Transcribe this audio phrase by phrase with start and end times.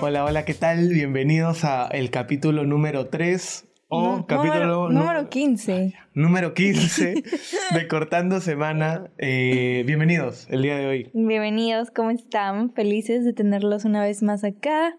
[0.00, 0.88] Hola, hola, ¿qué tal?
[0.88, 5.94] Bienvenidos a el capítulo número 3 o Nu- capítulo número, número 15.
[6.14, 7.14] número 15
[7.74, 9.10] de Cortando Semana.
[9.18, 11.10] Eh, bienvenidos el día de hoy.
[11.12, 12.72] Bienvenidos, ¿cómo están?
[12.72, 14.96] Felices de tenerlos una vez más acá.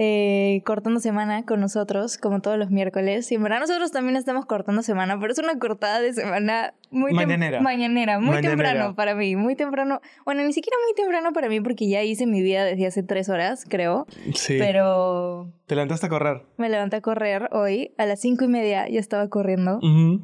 [0.00, 3.30] Eh, cortando semana con nosotros, como todos los miércoles.
[3.32, 7.12] Y en verdad nosotros también estamos cortando semana, pero es una cortada de semana muy
[7.12, 7.60] Mañanera.
[7.60, 8.50] mañanera, muy Mañanera.
[8.70, 10.00] temprano para mí, muy temprano.
[10.24, 13.28] Bueno, ni siquiera muy temprano para mí porque ya hice mi vida desde hace tres
[13.28, 14.06] horas, creo.
[14.34, 14.56] Sí.
[14.58, 16.42] Pero Te levantaste a correr.
[16.58, 19.78] me levanté a correr hoy a las cinco y media, ya estaba corriendo.
[19.78, 20.22] Ujú.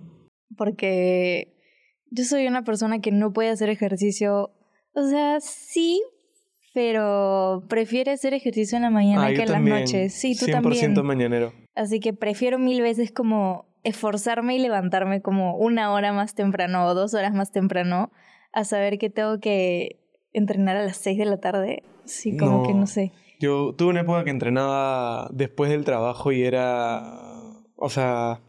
[0.56, 1.52] porque
[2.10, 4.52] yo soy una persona que no puede hacer ejercicio.
[4.94, 6.00] O sea, sí,
[6.74, 9.76] pero prefiere hacer ejercicio en la mañana Ah, que en también.
[9.80, 10.12] las noches.
[10.14, 11.06] Sí, tú 100% también.
[11.06, 11.52] mañanero.
[11.74, 16.94] Así que prefiero mil veces como esforzarme y levantarme como una hora más temprano o
[16.94, 18.10] dos horas más temprano
[18.52, 20.00] a saber que tengo que
[20.32, 21.82] entrenar a las seis de la tarde.
[22.04, 22.62] Sí, como No.
[22.66, 23.12] que no sé.
[23.40, 27.02] Yo tuve una época que entrenaba después del trabajo y era.
[27.76, 28.40] O sea.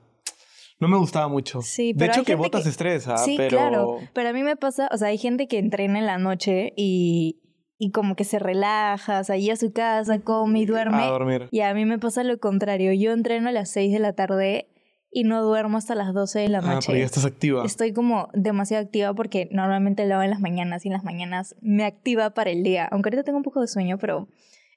[0.79, 1.61] No me gustaba mucho.
[1.61, 3.17] Sí, de pero hecho, hay que gente botas que- estrés, ¿ah?
[3.17, 3.49] Sí, pero...
[3.57, 3.97] claro.
[4.13, 7.39] Pero a mí me pasa, o sea, hay gente que entrena en la noche y,
[7.77, 11.03] y como que se relaja, o sea, a su casa, come y duerme.
[11.03, 11.47] A dormir.
[11.51, 12.93] Y a mí me pasa lo contrario.
[12.93, 14.67] Yo entreno a las 6 de la tarde
[15.11, 16.87] y no duermo hasta las 12 de la Ah, noche.
[16.87, 17.63] porque ya estás activa.
[17.65, 21.55] Estoy como demasiado activa porque normalmente lo hago en las mañanas y en las mañanas
[21.61, 22.85] me activa para el día.
[22.91, 24.27] Aunque ahorita tengo un poco de sueño, pero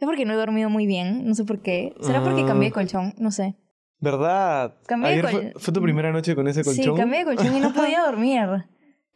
[0.00, 1.24] es porque no he dormido muy bien.
[1.26, 1.94] No sé por qué.
[2.02, 2.46] ¿Será porque Ah.
[2.46, 3.14] cambié de colchón?
[3.18, 3.56] No sé.
[4.00, 4.74] ¿Verdad?
[4.86, 6.84] Cambié de fue, fue tu primera noche con ese colchón.
[6.84, 8.46] Sí, cambié de colchón y no podía dormir.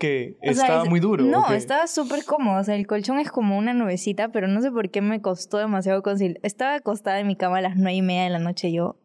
[0.02, 1.24] Que O sea, estaba es- muy duro.
[1.24, 2.60] No, estaba súper cómodo.
[2.60, 5.58] O sea, el colchón es como una nubecita, pero no sé por qué me costó
[5.58, 6.40] demasiado conciliar.
[6.42, 8.98] Estaba acostada en mi cama a las nueve y media de la noche yo.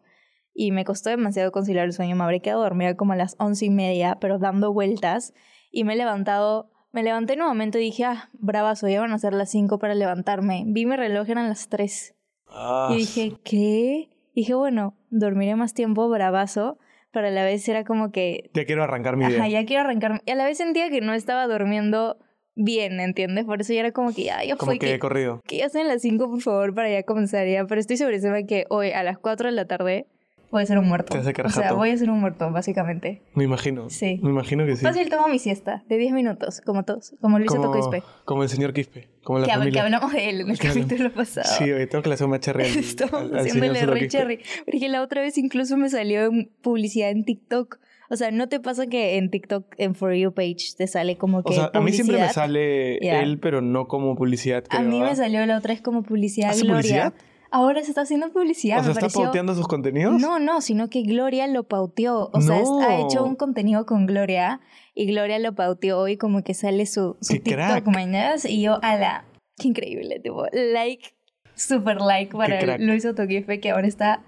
[0.53, 2.15] Y me costó demasiado conciliar el sueño.
[2.15, 5.33] Me habré quedado dormida como a las once y media, pero dando vueltas.
[5.71, 6.71] Y me he levantado.
[6.91, 10.63] Me levanté nuevamente y dije, ah, bravazo, ya van a ser las cinco para levantarme.
[10.65, 12.15] Vi mi reloj, eran las tres.
[12.47, 14.09] Ah, Y dije, ¿qué?
[14.33, 16.79] Dije, bueno, dormiré más tiempo, bravazo.
[17.17, 19.25] Pero a la vez era como que ya quiero arrancar mi.
[19.25, 20.19] Ajá, ya quiero arrancarme.
[20.27, 22.19] Y a la vez sentía que no estaba durmiendo
[22.53, 23.45] bien, ¿entiendes?
[23.45, 25.41] Por eso ya era como que ya, ya Como fue que que, he corrido.
[25.47, 27.65] que ya sean las 5, por favor, para ya comenzar ya.
[27.65, 30.05] Pero estoy segurísima que hoy a las 4 de la tarde
[30.51, 31.13] voy a ser un muerto.
[31.13, 33.21] Te a quedar o sea, voy a ser un muerto, básicamente.
[33.33, 33.89] Me imagino.
[33.89, 34.19] Sí.
[34.23, 34.83] Me imagino que sí.
[34.83, 38.03] Fácil tomo mi siesta de 10 minutos, como todos, como Luis como, Quispe.
[38.25, 39.07] como el señor Quispe.
[39.23, 39.83] Como la Que, hab- que familia.
[39.83, 41.47] hablamos de él en el capítulo pasado.
[41.57, 44.39] Sí, hoy tengo que le hacer un cherry Estamos haciéndole re cherry.
[44.65, 47.79] Porque la otra vez incluso me salió en publicidad en TikTok.
[48.09, 51.43] O sea, ¿no te pasa que en TikTok, en For You page, te sale como
[51.43, 52.33] que O sea, a mí siempre me publicidad?
[52.45, 53.19] sale Ya.
[53.21, 54.63] él, pero no como publicidad.
[54.69, 55.09] A creo, mí ¿ah?
[55.09, 57.11] me salió la otra vez como publicidad ¿Hace Gloria.
[57.11, 57.13] publicidad?
[57.51, 58.79] Ahora se está haciendo publicidad.
[58.79, 59.23] O sea, ¿está pareció...
[59.23, 60.19] pauteando sus contenidos?
[60.19, 62.29] No, no, sino que Gloria lo pauteó.
[62.33, 62.79] O sea, No.
[62.81, 64.59] ha hecho un contenido con Gloria
[64.93, 67.85] y Gloria lo pauteó y como que sale su, su ¡Qué TikTok, crack!
[67.87, 68.35] mañana.
[68.45, 69.25] Y yo, ala,
[69.57, 71.15] qué increíble, tipo, like,
[71.55, 72.77] super like para.
[72.77, 74.23] Luis Otoquife que ahora está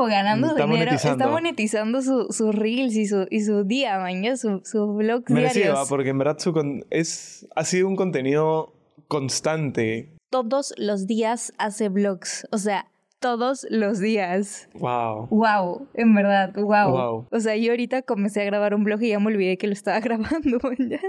[0.00, 1.24] o ganando Está dinero, monetizando.
[1.24, 5.64] está monetizando su- sus reels y su, y su día, mañana, su, sus vlogs Merecido,
[5.64, 5.78] diarios.
[5.80, 5.86] ¿ah?
[5.88, 8.74] porque en verdad su con- es, ha sido un contenido
[9.08, 10.14] constante.
[10.30, 12.90] Todos los días hace vlogs, o sea,
[13.20, 14.68] todos los días.
[14.74, 15.26] Wow.
[15.30, 16.90] Wow, en verdad, wow.
[16.90, 17.28] Wow.
[17.30, 19.72] O sea, yo ahorita comencé a grabar un vlog y ya me olvidé que lo
[19.72, 20.58] estaba grabando.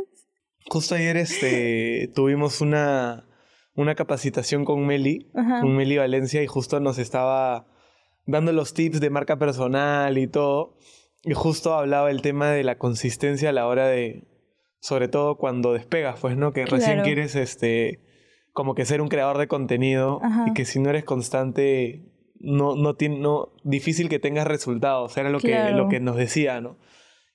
[0.69, 3.25] Justo ayer este, tuvimos una,
[3.75, 5.61] una capacitación con Meli, Ajá.
[5.61, 7.65] con Meli Valencia, y justo nos estaba
[8.25, 10.77] dando los tips de marca personal y todo.
[11.23, 14.27] Y justo hablaba el tema de la consistencia a la hora de,
[14.79, 16.53] sobre todo cuando despegas, pues, ¿no?
[16.53, 17.03] Que recién Claro.
[17.03, 17.99] quieres, este,
[18.53, 20.45] como que ser un creador de contenido Ajá.
[20.47, 22.05] y que si no eres constante,
[22.39, 25.15] no, no tiene, no, difícil que tengas resultados.
[25.17, 25.77] Era lo, que, Claro.
[25.77, 26.77] lo que nos decía, ¿no?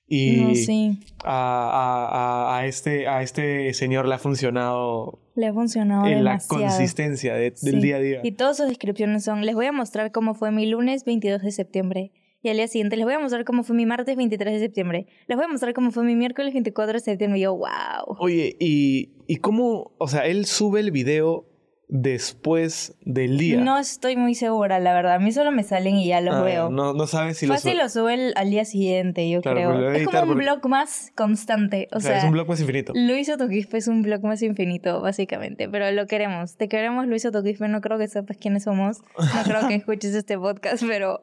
[0.07, 5.53] Y No, sí, a, a- a- este, a este señor le ha funcionado le ha
[5.53, 6.61] funcionado en la demasiado.
[6.63, 7.79] consistencia de- del Sí.
[7.81, 8.19] día a día.
[8.23, 11.51] Y todas sus descripciones son, les voy a mostrar cómo fue mi lunes 22 de
[11.51, 12.11] septiembre.
[12.45, 15.07] Y al día siguiente les voy a mostrar cómo fue mi martes 23 de septiembre.
[15.25, 17.39] Les voy a mostrar cómo fue mi miércoles 24 de septiembre.
[17.39, 18.17] Y yo, wow.
[18.19, 19.93] Oye, y, ¿y cómo?
[19.97, 21.47] O sea, él sube el video
[21.87, 23.61] después del día.
[23.61, 25.15] No estoy muy segura, la verdad.
[25.15, 26.69] A mí solo me salen y ya los Ah, veo.
[26.69, 27.83] No, no sabes si lo Fácil sube.
[27.83, 29.91] lo sube al día siguiente, yo Claro, creo.
[29.91, 31.87] Es como un porque- blog más constante.
[31.91, 32.93] O O sea, sea, es un blog más infinito.
[32.95, 35.69] Luis Otoquispe es un blog más infinito, básicamente.
[35.69, 36.55] Pero lo queremos.
[36.57, 37.67] Te queremos, Luis Otoquispe.
[37.67, 38.99] No creo que sepas quiénes somos.
[39.17, 41.21] No creo que escuches este podcast, pero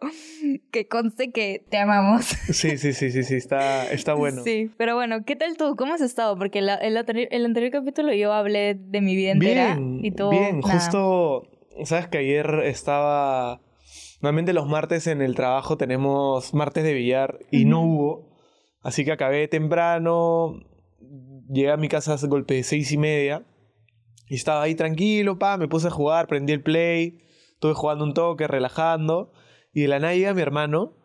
[0.71, 2.25] que conste que te amamos.
[2.53, 4.43] Sí, sí, sí, sí, sí, está, está bueno.
[4.45, 5.77] Sí, pero bueno, ¿qué tal tú?
[5.77, 6.37] ¿Cómo has estado?
[6.37, 9.75] Porque la- el, anterior, el anterior capítulo yo hablé de mi vida entera.
[9.77, 10.75] Bien, y tú, bien, nada.
[10.75, 11.49] justo,
[11.85, 13.61] sabes que ayer estaba,
[14.21, 18.37] normalmente los martes en el trabajo tenemos martes de billar y no hubo,
[18.83, 20.61] así que acabé temprano,
[21.49, 23.45] llegué a mi casa a golpe de seis y media
[24.29, 27.23] y estaba ahí tranquilo, pa, me puse a jugar, prendí el play,
[27.63, 29.33] Estuve jugando un toque, relajando.
[29.73, 30.97] Y de la nada llega mi hermano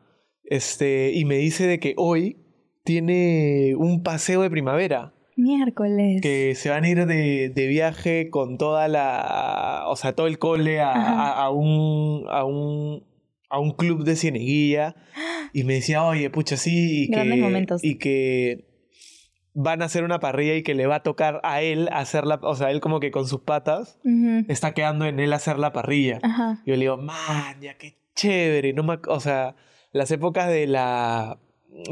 [0.44, 2.48] este, y me dice de que hoy
[2.84, 5.14] tiene un paseo de primavera.
[5.38, 6.22] Miércoles.
[6.22, 9.84] Que se van a ir de, de viaje con toda la.
[9.88, 12.26] O sea, todo el cole a, a, a un.
[12.28, 13.04] a un.
[13.50, 14.96] a un club de cieneguilla.
[15.54, 17.04] Y me decía, oye, pucha, sí.
[17.04, 17.84] Y Grandes que, momentos.
[17.84, 18.66] Y que
[19.54, 22.40] van a hacer una parrilla y que le va a tocar a él hacerla.
[22.44, 24.00] O sea, él como que con sus patas
[24.48, 26.20] está quedando en él hacer la parrilla.
[26.22, 26.62] Ajá.
[26.66, 28.74] Yo le digo, man, ya qué chévere.
[28.74, 29.56] No me, o sea,
[29.92, 31.40] las épocas de la.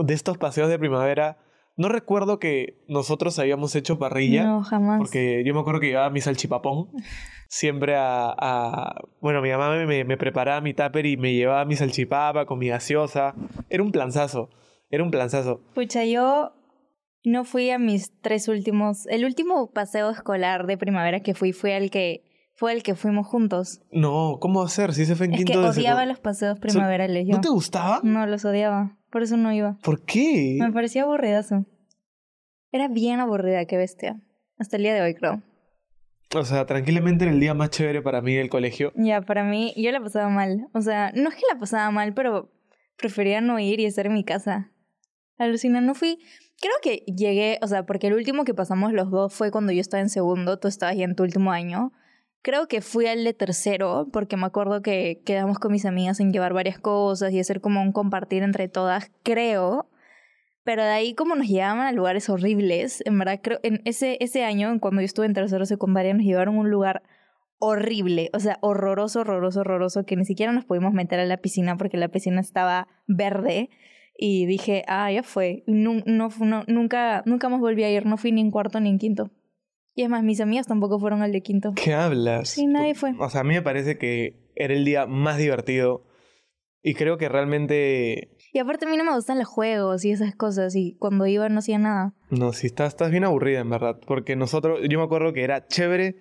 [0.03, 1.37] de estos paseos de primavera.
[1.77, 4.43] No recuerdo que nosotros habíamos hecho parrilla.
[4.45, 4.97] No, jamás.
[4.97, 6.89] Porque yo me acuerdo que llevaba mi salchipapón
[7.49, 8.33] siempre a...
[8.37, 12.59] a- bueno, mi mamá me, me preparaba mi tupper y me llevaba mi salchipapa con
[12.59, 13.35] mi gaseosa.
[13.69, 14.49] Era un planzazo.
[14.89, 15.61] Era un planzazo.
[15.73, 16.53] Pucha, yo
[17.23, 19.05] no fui a mis tres últimos.
[19.07, 22.23] El último paseo escolar de primavera que fui fue el que
[22.55, 23.81] fue el que fuimos juntos.
[23.91, 24.93] No, ¿cómo hacer?
[24.93, 27.27] Si ese fue en Es que quinto de odiaba los paseos primaverales.
[27.27, 27.35] Yo.
[27.35, 27.99] ¿No te gustaba?
[28.03, 28.97] No, los odiaba.
[29.11, 29.77] Por eso no iba.
[29.83, 30.57] ¿Por qué?
[30.59, 31.65] Me parecía aburridazo.
[32.71, 34.21] Era bien aburrida, qué bestia.
[34.57, 35.43] Hasta el día de hoy, creo.
[36.33, 38.91] O sea, tranquilamente era el día más chévere para mí del colegio.
[38.95, 40.67] Ya, para mí, yo la pasaba mal.
[40.73, 42.51] O sea, no es que la pasaba mal, pero
[42.97, 44.71] prefería no ir y estar en mi casa.
[45.37, 46.19] Alucina, no fui.
[46.61, 49.81] Creo que llegué, o sea, porque el último que pasamos los dos fue cuando yo
[49.81, 51.91] estaba en segundo, tú estabas ya en tu último año.
[52.45, 56.31] Creo que fui al de tercero, porque me acuerdo que quedamos con mis amigas en
[56.31, 59.89] llevar varias cosas y hacer como un compartir entre todas, creo.
[60.63, 64.43] Pero de ahí como nos llevaban a lugares horribles, en verdad creo, en ese, ese
[64.43, 67.01] año, cuando yo estuve en tercero secundaria, nos llevaron a un lugar
[67.57, 71.77] horrible, o sea, horroroso, horroroso, horroroso, que ni siquiera nos pudimos meter a la piscina
[71.77, 73.71] porque la piscina estaba verde.
[74.19, 75.63] Y dije, ah, ya fue.
[75.65, 78.89] No, fu- no- nunca, nunca más volví a ir, no fui ni en cuarto ni
[78.89, 79.31] en quinto.
[79.95, 81.73] Y es más, mis amigas tampoco fueron al de quinto.
[81.73, 82.49] ¿Qué hablas?
[82.49, 83.13] Sí, nadie fue.
[83.17, 86.03] O sea, a mí me parece que era el día más divertido.
[86.83, 88.35] Y creo que realmente...
[88.51, 91.49] Y aparte a mí no me gustan los juegos y esas cosas, y cuando iba
[91.49, 92.13] no hacía nada.
[92.29, 93.99] No, si estás, estás bien aburrida, en verdad.
[94.05, 96.17] Porque nosotros, yo me acuerdo que era chévere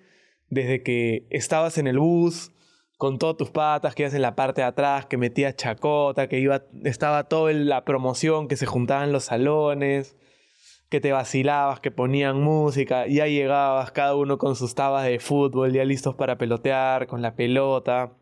[0.49, 2.51] desde que estabas en el bus,
[2.97, 6.39] con todas tus patas, que ibas en la parte de atrás, que metías chacota, que
[6.39, 10.15] iba, estaba toda la promoción, que se juntaban los salones,
[10.89, 15.73] que te vacilabas, que ponían música, ya llegabas cada uno con sus tabas de fútbol,
[15.73, 18.13] ya listos para pelotear, con la pelota.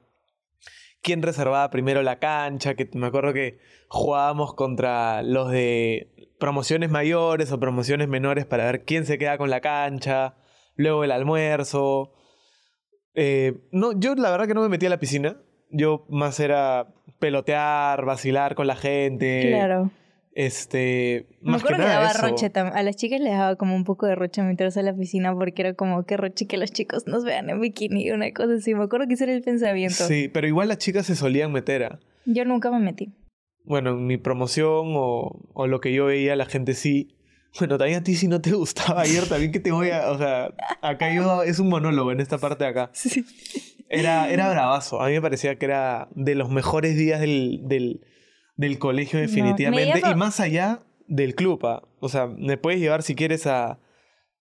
[1.01, 2.75] ¿Quién reservaba primero la cancha?
[2.75, 8.86] Que me acuerdo que jugábamos contra los de promociones mayores o promociones menores para ver
[8.86, 10.36] quién se queda con la cancha.
[10.75, 12.13] Luego el almuerzo.
[13.15, 15.38] Eh, no, yo la verdad que no me metí a la piscina.
[15.69, 16.88] Yo más era
[17.19, 19.50] pelotear, vacilar con la gente.
[19.50, 19.92] claro.
[20.36, 21.28] Este.
[21.42, 22.22] Me que acuerdo que, daba eso.
[22.28, 25.34] roche A las chicas les daba como un poco de roche meterse a la piscina
[25.34, 28.74] porque era como que roche que los chicos nos vean en bikini, una cosa así.
[28.74, 30.08] Me acuerdo que ese era el pensamiento.
[30.08, 32.00] Sí, pero igual las chicas se solían meter a.
[32.26, 33.14] Yo nunca me metí.
[33.64, 37.16] Bueno, en mi promoción o, o lo que yo veía, la gente sí.
[37.60, 40.10] Bueno, también a ti si no te gustaba ayer, también que te voy a.
[40.12, 41.44] O sea, acá yo.
[41.44, 42.90] Es un monólogo en esta parte de acá.
[42.94, 43.24] Sí.
[43.90, 45.00] Era, era bravazo.
[45.00, 48.02] A mí me parecía que era de los mejores días del, del,
[48.56, 50.00] del colegio, No, definitivamente.
[50.00, 51.66] día Y más allá del club.
[51.66, 51.84] ah.
[52.00, 53.80] O sea, me puedes llevar si quieres a,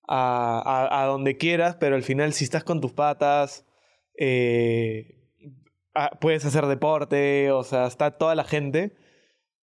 [0.09, 3.65] a, a- a donde quieras, pero al final, si estás con tus patas,
[4.19, 5.19] eh,
[6.21, 8.97] puedes hacer deporte, o sea, está toda la gente.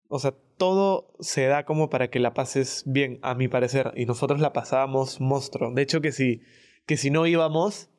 [0.09, 3.91] O sea, todo se da como para que la pases bien, a mi parecer.
[3.95, 5.71] Y nosotros la pasábamos monstruo.
[5.73, 6.41] De hecho, que si,
[6.87, 7.89] que si no íbamos,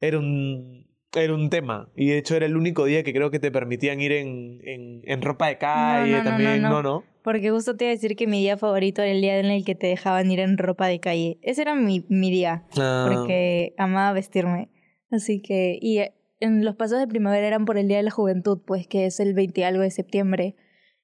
[0.00, 1.88] era un, era un tema.
[1.96, 5.02] Y de hecho era el único día que creo que te permitían ir en, en,
[5.04, 6.62] en ropa de calle no, no, también.
[6.62, 7.04] no, No.
[7.22, 9.64] Porque justo te iba a decir que mi día favorito era el día en el
[9.64, 11.38] que te dejaban ir en ropa de calle.
[11.42, 14.70] Ese era mi, mi día, Ah, porque amaba vestirme.
[15.10, 18.10] Así que, y eh, en los pasos de primavera eran por el Día de la
[18.10, 20.56] Juventud, pues que es el 20 y algo de septiembre.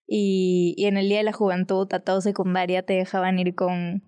[0.09, 4.03] Y, y en el Día de la Juventud, a todo secundaria, te dejaban ir con,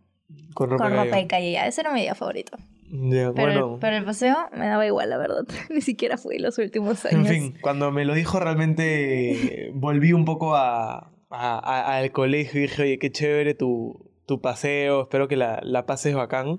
[0.54, 1.22] con ropa, con de ropa calle.
[1.22, 1.52] de calle.
[1.52, 2.56] Ya, ese era mi día favorito.
[2.90, 3.74] Pero, bueno.
[3.74, 5.44] el, pero el paseo me daba igual, la verdad.
[5.70, 7.28] Ni siquiera fui los últimos En años.
[7.28, 12.62] fin, cuando me lo dijo realmente volví un poco a, a- a- al colegio y
[12.62, 16.58] dije, oye, qué chévere tu, tu paseo, espero que la, la pases bacán.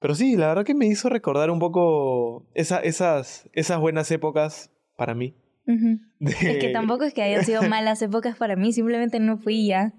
[0.00, 4.70] Pero sí, la verdad que me hizo recordar un poco esa, esas, esas buenas épocas
[4.96, 5.34] para mí.
[5.66, 9.66] De- Es que tampoco es que hayan sido malas épocas para mí, simplemente no fui
[9.66, 9.92] ya.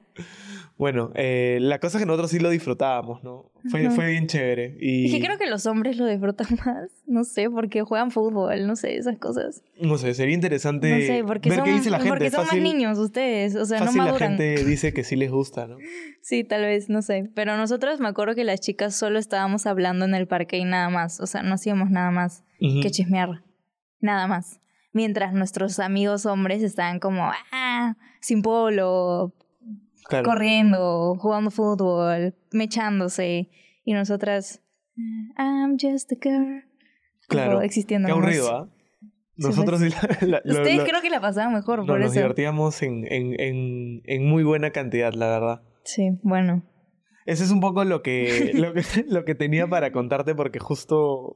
[0.78, 3.50] Bueno, eh, la cosa es que nosotros sí lo disfrutábamos, ¿no?
[3.70, 4.78] Fue, fue bien chévere.
[4.82, 8.68] Y Es que creo que los hombres lo disfrutan más, no sé, porque juegan fútbol,
[8.68, 9.64] no sé, esas cosas.
[9.82, 12.10] no sé, sería interesante No sé, porque ver son, qué dice la gente.
[12.10, 14.38] porque son fácil, más niños ustedes, o sea, no fácil la maduran.
[14.38, 15.78] gente dice que sí les gusta, ¿no?
[16.22, 17.30] Sí, tal vez, no sé.
[17.36, 20.90] Pero nosotros me acuerdo que las chicas solo estábamos hablando en el parque y nada
[20.90, 23.44] más, o sea, no hacíamos nada más que chismear,
[24.02, 24.60] nada más.
[24.92, 29.34] mientras nuestros amigos hombres estaban como, ah, sin polo,
[30.08, 30.26] Claro.
[30.30, 33.50] corriendo, jugando fútbol, mechándose,
[33.84, 34.62] y nosotras,
[35.38, 36.64] I'm just a girl.
[37.28, 37.62] Claro.
[37.62, 38.70] Existiendo Qué aburrido, ¿ah?
[39.38, 42.20] Nosotros sí la- la- Ustedes lo- creo que la pasaban mejor, no, por nos eso.
[42.22, 45.62] divertíamos en, en, en, en muy buena cantidad, la verdad.
[45.84, 46.64] Sí, bueno.
[47.26, 51.36] Ese es un poco lo que, lo que, lo que tenía para contarte porque justo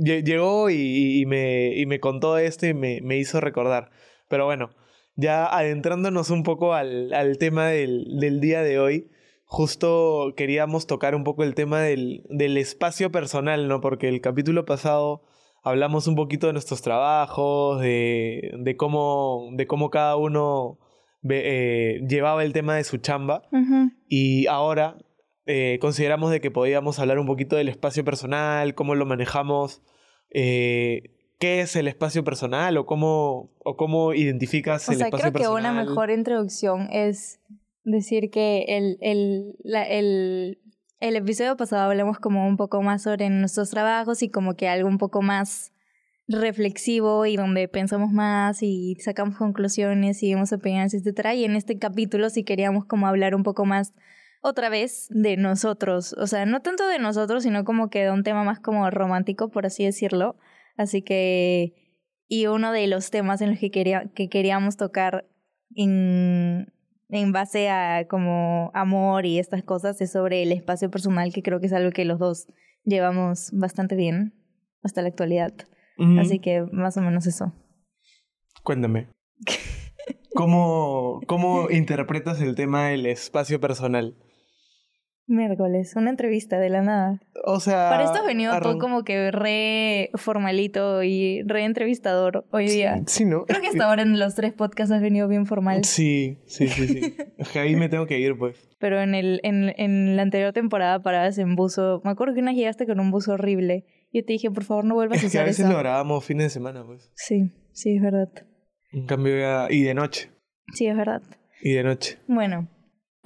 [0.00, 3.90] lle- llegó y, y me, y me contó esto y me, me hizo recordar.
[4.28, 4.70] Pero bueno,
[5.18, 9.10] ya adentrándonos un poco al, al tema del, del día de hoy,
[9.44, 13.80] justo queríamos tocar un poco el tema del, del espacio personal, ¿no?
[13.80, 15.22] Porque el capítulo pasado
[15.64, 20.78] hablamos un poquito de nuestros trabajos, de, de, cómo, de cómo cada uno
[21.20, 21.42] ve-
[21.96, 23.42] eh, llevaba el tema de su chamba.
[24.08, 24.96] Y ahora
[25.46, 29.82] eh, consideramos de que podíamos hablar un poquito del espacio personal, cómo lo manejamos,
[30.30, 35.22] eh, qué es el espacio personal o cómo, o cómo identificas O el sea, espacio
[35.30, 35.72] creo que personal.
[35.72, 37.40] una mejor introducción es
[37.84, 40.58] decir que el, el, la- el,
[41.00, 44.88] el episodio pasado hablamos como un poco más sobre nuestros trabajos y como que algo
[44.88, 45.72] un poco más
[46.26, 51.34] reflexivo y donde pensamos más y sacamos conclusiones y vemos opiniones, etcétera.
[51.34, 53.94] Y en este capítulo sí queríamos como hablar un poco más
[54.42, 56.12] otra vez de nosotros.
[56.18, 59.48] O sea, no tanto de nosotros, sino como que de un tema más como romántico,
[59.48, 60.36] por así decirlo.
[60.78, 61.74] Así que
[62.28, 65.26] y uno de los temas en los que, quería, que queríamos tocar
[65.74, 66.72] en,
[67.08, 71.58] en base a como amor y estas cosas es sobre el espacio personal, que creo
[71.58, 72.46] que es algo que los dos
[72.84, 74.34] llevamos bastante bien
[74.82, 75.52] hasta la actualidad.
[76.20, 77.52] Así que más o menos eso.
[78.62, 79.08] Cuéntame.
[80.34, 84.14] ¿Cómo, ¿Cómo interpretas el tema del espacio personal?
[85.30, 87.20] Miércoles, una entrevista de la nada.
[87.44, 87.90] O sea...
[87.90, 93.02] Para esto has venido arran- todo como que re formalito y re entrevistador hoy día.
[93.06, 93.44] Sí, ¿no?
[93.44, 95.84] Creo que hasta ahora en los tres podcasts has venido bien formal.
[95.84, 97.14] Sí, sí, sí, sí.
[97.36, 98.56] Es que ahí me tengo que ir, pues.
[98.78, 102.00] Pero en, el, en, en la anterior temporada parabas en buzo.
[102.04, 103.84] Me acuerdo que una vez llegaste con un buzo horrible.
[104.12, 105.72] Yo te dije, por favor, no vuelvas a Es que a usar veces eso.
[105.72, 107.12] lo grabamos fines de semana, pues.
[107.14, 108.30] Sí, sí, es verdad.
[108.92, 109.66] En cambio, ya...
[109.68, 110.30] Y de noche.
[110.72, 111.20] Sí, es verdad.
[111.60, 112.18] Y de noche.
[112.26, 112.66] Bueno,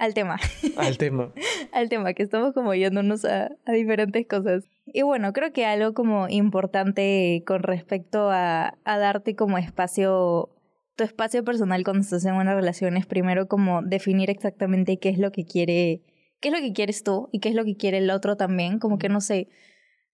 [0.03, 0.37] al tema.
[0.77, 1.31] Al tema.
[1.71, 4.65] al tema, que estamos como yéndonos a, a diferentes cosas.
[4.85, 10.49] Y bueno, creo que algo como importante con respecto a, a darte como espacio,
[10.95, 15.17] tu espacio personal cuando estás en una relación es primero como definir exactamente qué es
[15.17, 16.01] lo que quiere,
[16.41, 18.79] qué es lo que quieres tú y qué es lo que quiere el otro también,
[18.79, 19.47] como que no sé,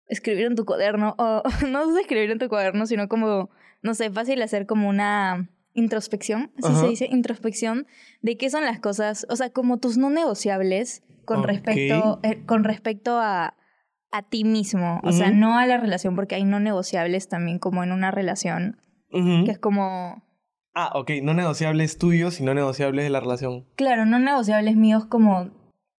[0.07, 3.51] escribir en tu cuaderno, o no sé escribir en tu cuaderno, sino como,
[3.83, 6.81] no sé, fácil hacer como una introspección, así Ajá.
[6.81, 7.85] se dice, introspección
[8.21, 12.63] de qué son las cosas, o sea, como tus no negociables con respecto, eh, con
[12.63, 13.55] respecto a,
[14.11, 17.83] a ti mismo, o sea, no a la relación, porque hay no negociables también como
[17.83, 18.77] en una relación,
[19.11, 20.23] que es como,
[20.77, 21.09] Ah, ok.
[21.23, 23.65] No negociables tuyos y no negociables de la relación.
[23.77, 25.49] claro, no negociables míos como,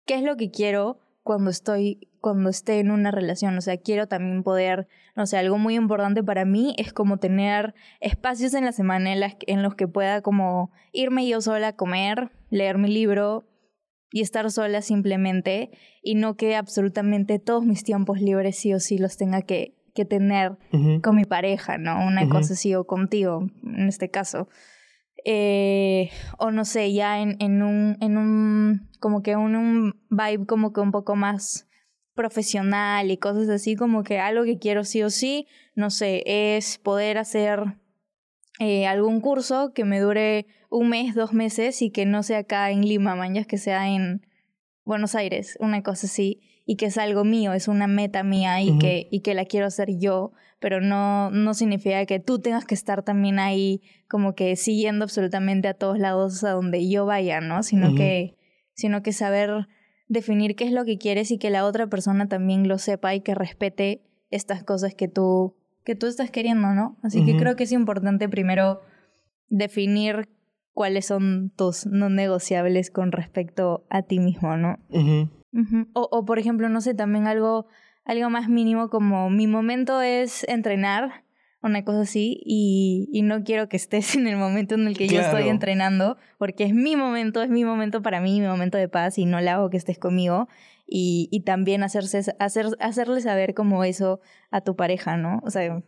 [0.05, 3.57] ¿qué es lo que quiero cuando estoy, cuando esté en una relación?
[3.57, 7.75] O sea, quiero también poder, no sé, algo muy importante para mí es como tener
[8.01, 11.73] espacios en la semana en, las, en los que pueda como irme yo sola a
[11.73, 13.49] comer, leer mi libro
[14.13, 15.71] y estar sola simplemente
[16.03, 20.05] y no que absolutamente todos mis tiempos libres sí o sí los tenga que, que
[20.05, 20.59] tener
[21.03, 22.07] con mi pareja, ¿no?
[22.07, 24.49] Una cosa así, o contigo, en este caso.
[25.25, 30.47] Eh, o no sé, ya en, en un, en un, como que un, un vibe
[30.47, 31.66] como que un poco más
[32.17, 35.47] profesional y cosas así, como que algo que quiero sí o sí,
[35.77, 37.77] no sé, es poder hacer
[38.59, 42.73] eh, algún curso que me dure un mes, dos meses y que no sea acá
[42.73, 44.27] en Lima, mañas, que sea en
[44.85, 48.79] Buenos Aires, una cosa así, y que es algo mío, es una meta mía y,
[48.79, 52.75] que, y que la quiero hacer yo, pero no, no significa que tú tengas que
[52.75, 57.63] estar también ahí como que siguiendo absolutamente a todos lados a donde yo vaya, ¿no?
[57.63, 58.37] Sino que,
[58.75, 59.69] sino que saber
[60.09, 63.21] definir qué es lo que quieres y que la otra persona también lo sepa y
[63.21, 66.97] que respete estas cosas que tú, que tú estás queriendo, ¿no?
[67.03, 68.81] Así que creo que es importante primero
[69.49, 70.29] definir
[70.73, 74.79] cuáles son tus no negociables con respecto a ti mismo, ¿no?
[75.95, 77.67] O, o, por ejemplo, no sé, también algo,
[78.05, 81.25] algo más mínimo como mi momento es entrenar,
[81.63, 85.09] una cosa así, y, y no quiero que estés en el momento en el que
[85.09, 85.51] yo estoy Claro.
[85.51, 89.25] entrenando, porque es mi momento, es mi momento para mí, mi momento de paz, y
[89.27, 90.49] no le hago que estés conmigo.
[90.89, 94.21] Y, y también hacerse, hacer, hacerle saber como eso
[94.53, 95.41] a tu pareja, ¿no?
[95.45, 95.83] O sea,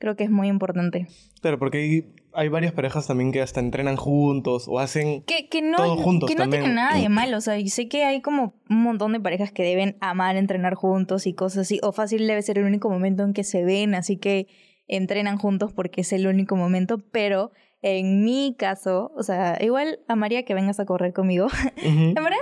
[0.00, 1.06] creo que es muy importante.
[1.40, 5.22] Claro, porque hay, hay varias parejas también que hasta entrenan juntos o hacen...
[5.22, 6.62] Que, que no, Todos juntos que no también.
[6.64, 7.36] tiene nada de malo.
[7.36, 10.74] O sea, yo sé que hay como un montón de parejas que deben amar entrenar
[10.74, 11.78] juntos y cosas así.
[11.84, 13.94] O fácil debe ser el único momento en que se ven.
[13.94, 14.48] Así que
[14.90, 20.16] entrenan juntos porque es el único momento, pero en mi caso, o sea, igual a
[20.16, 21.46] María que vengas a correr conmigo,
[21.86, 22.12] Ujú.
[22.14, 22.38] la verdad,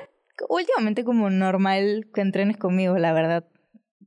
[0.49, 3.45] últimamente como normal que entrenes conmigo, la verdad.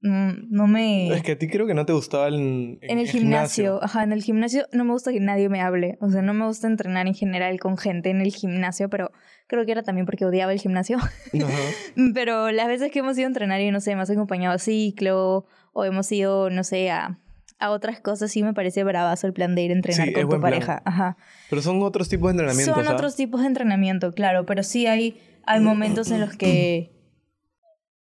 [0.03, 1.13] No me...
[1.13, 4.12] Es que a ti creo que no te gustaba el, En el gimnasio, ajá, en
[4.12, 7.05] el gimnasio no me gusta que nadie me hable, o sea, no me gusta entrenar
[7.05, 9.12] en general con gente en el gimnasio, pero
[9.45, 10.98] creo que era también porque odiaba el gimnasio.
[12.15, 14.57] Pero las veces que hemos ido a entrenar y no sé, me has acompañado a
[14.57, 17.19] ciclo o hemos ido, no sé, a,
[17.61, 20.23] a otras cosas, sí me parece bravazo el plan de ir a entrenar Sí, con
[20.23, 20.41] tu plan.
[20.41, 20.81] pareja.
[20.85, 21.15] Ajá.
[21.49, 22.75] Pero son otros tipos de entrenamientos.
[22.75, 22.93] Son ¿ah?
[22.93, 26.91] otros tipos de entrenamiento, claro, pero sí hay, hay momentos en los que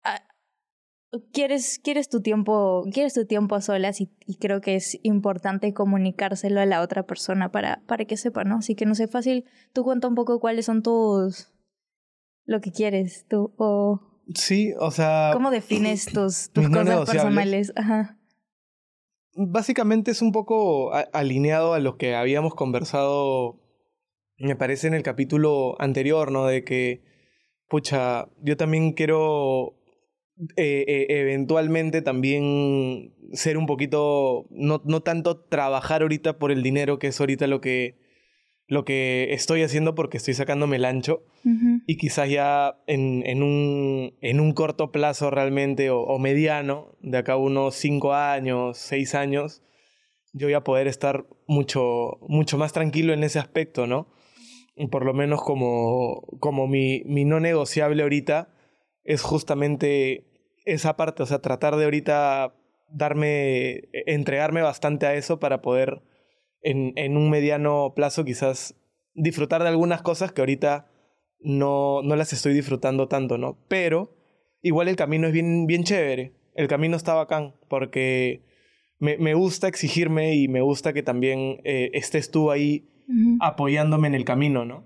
[0.04, 0.22] ah,
[1.34, 5.74] quieres, quieres tu tiempo, quieres tu tiempo a solas y, y creo que es importante
[5.74, 8.58] comunicárselo a la otra persona para, para que sepa, ¿no?
[8.58, 11.52] Así que no sé, fácil, tú cuenta un poco cuáles son tus
[12.46, 14.02] lo que quieres, tú, o
[14.36, 15.32] Sí, o sea.
[15.34, 17.74] cómo defines tus, tus no cosas personales.
[17.76, 18.19] Ajá.
[19.36, 23.60] Básicamente es un poco alineado a lo que habíamos conversado,
[24.38, 26.46] me parece, en el capítulo anterior, ¿no?
[26.46, 27.04] De que,
[27.68, 29.76] pucha, yo también quiero
[30.56, 36.98] eh, eh, eventualmente también ser un poquito, no, no tanto trabajar ahorita por el dinero,
[36.98, 37.98] que es ahorita lo que,
[38.70, 41.24] lo que estoy haciendo porque estoy sacándome el ancho.
[41.88, 47.18] Y quizás ya en, en, un, en un corto plazo realmente o, o mediano, de
[47.18, 49.64] acá a unos 5 años, 6 años,
[50.34, 54.08] yo voy a poder estar mucho, mucho más tranquilo en ese aspecto, ¿no?
[54.92, 58.50] Por lo menos como, como mi, mi no negociable ahorita
[59.04, 60.26] es justamente
[60.66, 62.54] esa parte, o sea, tratar de ahorita
[62.92, 66.04] darme, e- entregarme bastante a eso para poder
[66.62, 68.76] en, en un mediano plazo quizás
[69.14, 70.88] disfrutar de algunas cosas que ahorita
[71.42, 73.58] no, no las estoy disfrutando tanto, ¿no?
[73.68, 74.16] Pero
[74.62, 76.34] igual el camino es bien, bien chévere.
[76.56, 78.44] El camino está bacán porque
[79.00, 82.86] me, me gusta exigirme y me gusta que también eh, estés tú ahí
[83.40, 84.84] apoyándome en el camino, ¿no?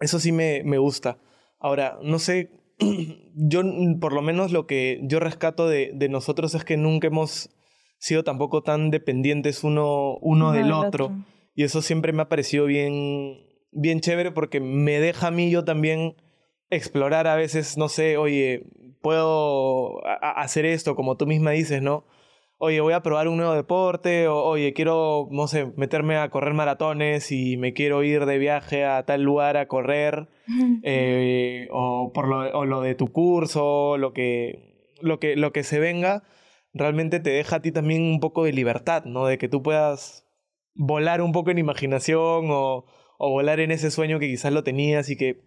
[0.00, 1.18] Eso sí me, me gusta.
[1.58, 2.50] Ahora, no sé,
[3.34, 3.62] yo
[4.00, 7.50] por lo menos lo que yo rescato de, de nosotros es que nunca hemos
[8.04, 11.10] sido tampoco tan dependientes uno, uno del otro.
[11.54, 13.38] Y eso siempre me ha parecido bien,
[13.72, 16.14] bien chévere porque me deja a mí yo también
[16.68, 18.66] explorar a veces, no sé, oye,
[19.00, 22.04] puedo hacer esto, como tú misma dices, ¿no?
[22.58, 26.52] Oye, voy a probar un nuevo deporte, o oye, quiero, no sé, meterme a correr
[26.52, 30.28] maratones y me quiero ir de viaje a tal lugar a correr,
[30.82, 35.62] eh, o por lo, o lo de tu curso, lo que, lo, que, lo que
[35.62, 36.22] se venga,
[36.74, 39.26] realmente te deja a ti también un poco de libertad, ¿no?
[39.26, 40.26] De que tú puedas
[40.74, 42.84] volar un poco en imaginación o,
[43.18, 45.40] volar en ese sueño que quizás lo tenías y que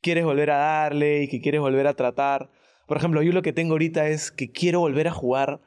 [0.00, 2.50] quieres volver a darle y que quieres volver a tratar.
[2.88, 5.60] Por ejemplo, yo lo que tengo ahorita es que quiero volver a jugar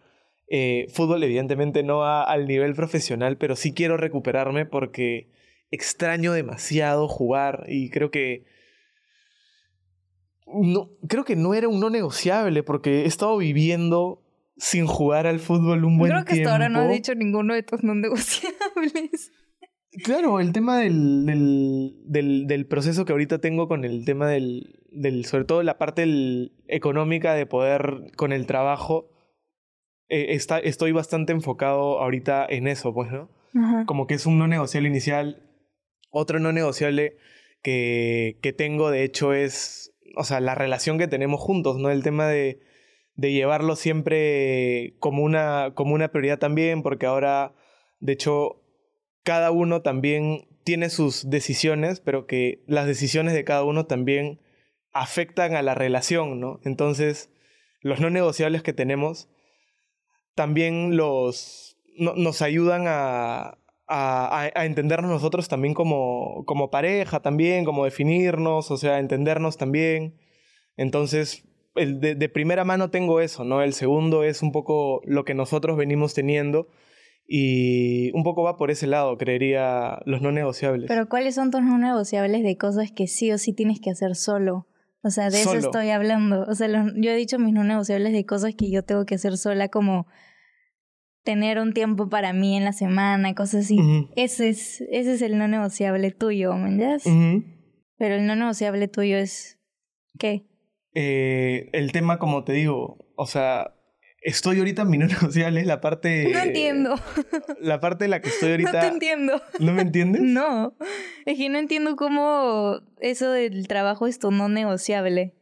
[0.47, 5.31] eh, fútbol, evidentemente no a- al nivel profesional, pero sí quiero recuperarme porque
[5.71, 8.45] extraño demasiado jugar y creo que
[10.45, 14.21] no, creo que no era un no negociable porque he estado viviendo
[14.57, 16.95] sin jugar al fútbol un buen Creo que hasta ahora no has tiempo.
[16.95, 19.31] dicho ninguno de tus no negociables.
[20.03, 24.83] Claro, el tema del, del, del, del proceso que ahorita tengo con el tema del,
[24.91, 26.03] del sobre todo la parte
[26.67, 29.09] económica de poder con el trabajo,
[30.09, 33.29] eh, está, estoy bastante enfocado ahorita en eso, pues, ¿no?
[33.53, 33.85] Ajá.
[33.85, 35.49] Como que es un no negociable inicial.
[36.11, 37.17] Otro no negociable
[37.63, 41.89] que, que tengo, de hecho, es, o sea, la relación que tenemos juntos, ¿no?
[41.89, 42.59] El tema de,
[43.15, 47.53] de llevarlo siempre como una, como una prioridad también, porque ahora,
[47.99, 48.61] de hecho,
[49.23, 54.39] cada uno también tiene sus decisiones, pero que las decisiones de cada uno también
[54.91, 56.59] afectan a la relación, ¿no?
[56.63, 57.29] Entonces,
[57.81, 59.29] los no negociables que tenemos
[60.35, 67.21] también los, no- nos ayudan a, a, a- a entendernos nosotros también como, como pareja,
[67.21, 70.17] también, como definirnos, o sea, entendernos también.
[70.77, 71.44] Entonces,
[71.75, 73.61] el de, de primera mano tengo eso, ¿no?
[73.61, 76.67] El segundo es un poco lo que nosotros venimos teniendo
[77.27, 80.87] y un poco va por ese lado, creería, los no negociables.
[80.87, 84.15] Pero ¿cuáles son tus no negociables de cosas que sí o sí tienes que hacer
[84.15, 84.67] solo?
[85.03, 85.59] O sea, de Solo.
[85.59, 86.45] eso estoy hablando.
[86.47, 89.15] O sea, los- yo he dicho mis no negociables de cosas que yo tengo que
[89.15, 90.07] hacer sola, como
[91.23, 93.79] tener un tiempo para mí en la semana, cosas así.
[93.79, 94.09] Ujú.
[94.15, 97.03] Ese es, ese es el no negociable tuyo, ¿me entiendes?
[97.97, 99.59] Pero el no negociable tuyo es...
[100.19, 100.45] ¿Qué?
[100.95, 103.75] Eh, el tema, como te digo, o sea,
[104.21, 106.29] estoy ahorita en mi no negociable, es la parte...
[106.31, 106.95] No entiendo.
[107.61, 108.79] La parte en la que estoy No ahorita...
[108.79, 109.41] te entiendo.
[109.59, 110.21] ¿No me entiendes?
[110.25, 110.75] No.
[111.25, 115.35] Es que no entiendo cómo eso del trabajo es tu no negociable.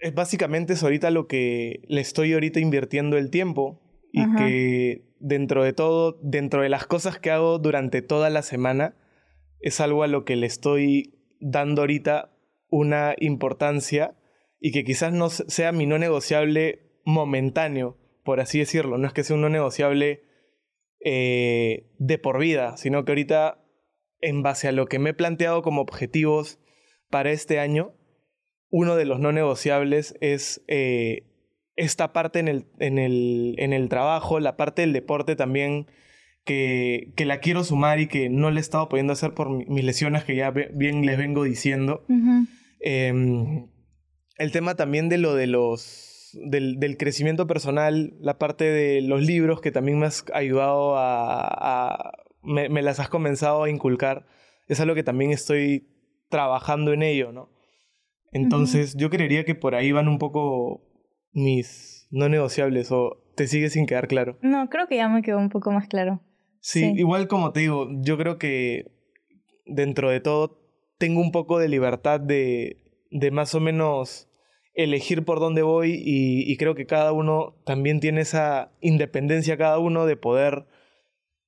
[0.00, 3.80] Es básicamente es ahorita lo que le estoy ahorita invirtiendo el tiempo
[4.12, 8.96] y que dentro de todo, dentro de las cosas que hago durante toda la semana,
[9.62, 12.36] es algo a lo que le estoy dando ahorita
[12.68, 14.16] una importancia
[14.60, 18.98] y que quizás no sea mi no negociable momentáneo, por así decirlo.
[18.98, 20.24] No es que sea un no negociable
[21.00, 23.64] eh, de por vida, sino que ahorita,
[24.20, 26.60] en base a lo que me he planteado como objetivos
[27.10, 27.94] para este año,
[28.70, 31.28] uno de los no negociables es eh,
[31.76, 35.88] esta parte en el, en, el, en el trabajo, la parte del deporte también,
[36.44, 39.84] que, que, la quiero sumar y que no le he estado pudiendo hacer por mis
[39.84, 42.04] lesiones que ya bien les vengo diciendo.
[42.80, 43.68] Em,
[44.38, 46.08] el tema también de lo de los...
[46.34, 51.46] Del, del, crecimiento personal, la parte de los libros que también me has ayudado a...
[51.50, 54.26] a me, me, las has comenzado a inculcar,
[54.66, 55.86] es algo que también estoy
[56.30, 57.50] trabajando en ello, ¿no?
[58.32, 60.80] Entonces yo creería que por ahí van un poco
[61.32, 64.38] mis no negociables o te sigue sin quedar claro.
[64.42, 66.20] No, creo que ya me quedó un poco más claro.
[66.62, 68.86] Sí, igual como te digo, yo creo que
[69.66, 70.60] dentro de todo
[70.96, 72.76] tengo un poco de libertad de,
[73.10, 74.28] de más o menos
[74.72, 79.80] elegir por dónde voy y, y, creo que cada uno también tiene esa independencia, cada
[79.80, 80.66] uno de poder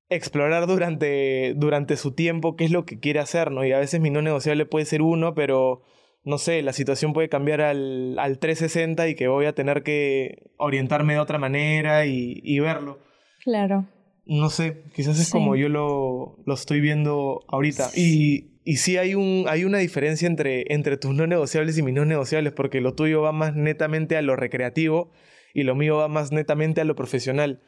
[0.08, 3.64] explorar durante, durante su tiempo qué es lo que quiere hacer, ¿no?
[3.64, 5.82] Y a veces mi no negociable puede ser uno, pero
[6.24, 10.50] no sé, la situación puede cambiar al, al 360 y que voy a tener que
[10.56, 12.98] orientarme de otra manera y, y verlo.
[13.44, 13.86] Claro.
[14.26, 17.90] No sé, quizás es como yo lo, lo, estoy viendo ahorita.
[17.94, 21.94] Y, y sí hay, un, hay una diferencia entre, entre tus no negociables y mis
[21.94, 25.10] no negociables, porque lo tuyo va más netamente a lo recreativo
[25.52, 27.62] y lo mío va más netamente a lo profesional.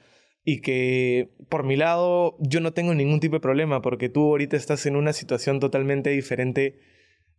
[0.44, 4.56] Y que por mi lado yo no tengo ningún tipo de problema, porque tú ahorita
[4.56, 6.78] estás en una situación totalmente diferente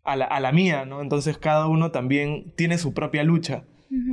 [0.03, 1.01] a la, a la mía, ¿no?
[1.01, 3.65] Entonces cada uno también tiene su propia lucha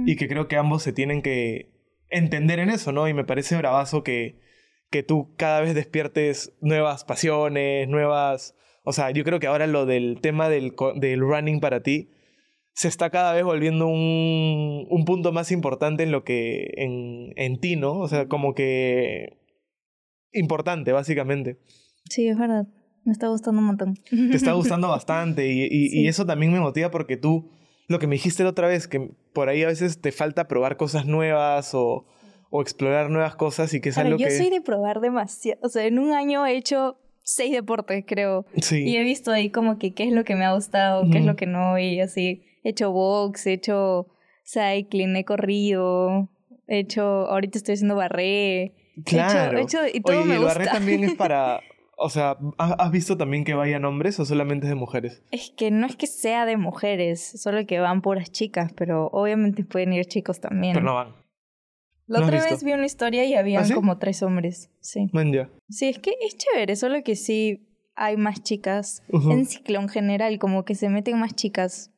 [0.06, 1.72] y que creo que ambos se tienen que
[2.08, 3.08] entender en eso, ¿no?
[3.08, 4.43] Y me parece bravazo que,
[4.90, 8.54] que tú cada vez despiertes nuevas pasiones, nuevas...
[8.84, 12.10] O sea, yo creo que ahora lo del tema del, del running para ti
[12.74, 16.72] se está cada vez volviendo un, un punto más importante en lo que...
[16.76, 17.98] En, en ti, ¿no?
[17.98, 19.38] O sea, como que...
[20.32, 21.58] Importante, básicamente.
[22.10, 22.66] Sí, es verdad.
[23.04, 23.94] Me está gustando un montón.
[24.08, 26.00] Te está gustando bastante y, y, sí.
[26.00, 27.50] y, eso también me motiva porque tú,
[27.86, 30.76] lo que me dijiste la otra vez, que por ahí a veces te falta probar
[30.76, 32.06] cosas nuevas o,
[32.56, 34.36] o explorar nuevas cosas y que es Ahora, algo yo que...
[34.36, 35.58] soy de probar demasiado.
[35.64, 38.46] O sea, en un año he hecho seis deportes, creo.
[38.62, 38.84] Sí.
[38.84, 41.24] Y he visto ahí como que qué es lo que me ha gustado, qué es
[41.24, 42.44] lo que no, y así.
[42.62, 44.06] He hecho box, he hecho
[44.46, 46.28] cycling, he corrido,
[46.68, 47.02] he hecho...
[47.02, 48.72] Ahorita estoy haciendo barré.
[49.04, 49.58] Claro.
[49.58, 50.54] He hecho, he hecho y todo Oye, me el gusta.
[50.60, 51.58] barré también es para...
[51.96, 55.22] O sea, ¿has visto también que vayan hombres o solamente es de mujeres?
[55.30, 59.64] Es que no es que sea de mujeres, solo que van puras chicas, pero obviamente
[59.64, 60.74] pueden ir chicos también.
[60.74, 61.23] Pero no van.
[62.06, 63.72] La ¿No otra vez vi una historia y habían ¿Ah, sí?
[63.74, 64.70] como tres hombres.
[64.80, 65.08] Sí.
[65.12, 65.50] Man, ya.
[65.70, 69.02] Sí, es que es chévere, solo que sí hay más chicas.
[69.08, 69.32] Ujú.
[69.32, 71.90] En ciclo en general, como que se meten más chicas.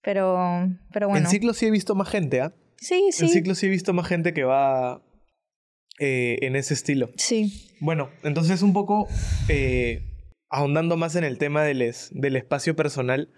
[0.00, 1.24] Pero, pero bueno.
[1.26, 2.52] En ciclo sí he visto más gente, ¿ah?
[2.76, 3.24] Sí, sí.
[3.24, 5.02] En ciclo sí he visto más gente que va
[5.98, 7.10] eh, en ese estilo.
[7.16, 7.70] Sí.
[7.80, 9.08] Bueno, entonces un poco
[9.48, 10.02] eh,
[10.50, 13.28] ahondando más en el tema del, es- del espacio personal,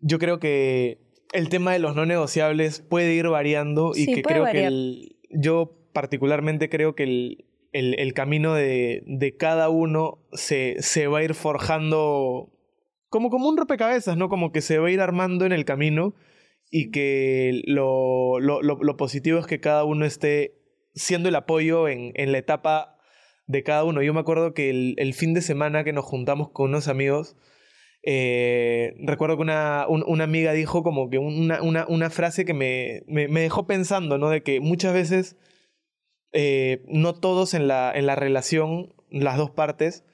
[0.00, 0.98] yo creo que
[1.32, 4.62] el tema de los no negociables puede ir variando y Sí, que creo variar.
[4.62, 10.76] que el- yo particularmente creo que el, el- el camino de, de cada uno se,
[10.80, 12.50] se va a ir forjando
[13.10, 14.28] como, como un rompecabezas, ¿no?
[14.28, 16.14] Como que se va a ir armando en el camino
[16.70, 20.54] y que lo, lo, lo- lo positivo es que cada uno esté
[20.94, 22.96] siendo el apoyo en, en la etapa
[23.46, 24.02] de cada uno.
[24.02, 27.36] Yo me acuerdo que el, el fin de semana que nos juntamos con unos amigos,
[28.10, 32.54] eh, recuerdo que una, un- una amiga dijo como que una, una, una frase que
[32.54, 34.30] me, me, me dejó pensando, ¿no?
[34.30, 35.36] De que muchas veces
[36.32, 40.04] eh, no todos en la, en la relación, las dos partes,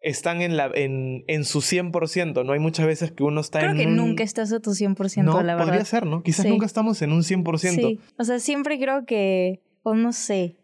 [0.00, 2.52] están en, la, en, en su 100%, ¿no?
[2.52, 5.22] Hay muchas veces que uno está Creo en que un- nunca estás a tu 100%,
[5.24, 5.66] No, la verdad.
[5.68, 6.22] podría ser, ¿no?
[6.22, 6.48] Quizás Sí.
[6.50, 7.74] nunca estamos en un 100%.
[7.88, 8.00] Sí.
[8.18, 9.60] O sea, siempre creo que.
[9.82, 10.56] O no sé.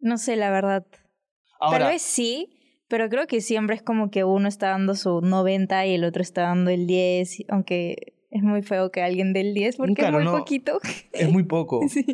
[0.00, 0.86] No sé, la verdad.
[1.60, 2.58] Ahora, Tal vez sí,
[2.92, 6.20] pero creo que siempre es como que uno está dando su 90 y el otro
[6.20, 10.18] está dando el 10, aunque es muy feo que alguien dé el 10 porque Claro,
[10.18, 10.38] es muy no.
[10.38, 10.78] poquito.
[11.12, 11.80] es muy poco.
[11.88, 12.04] sí.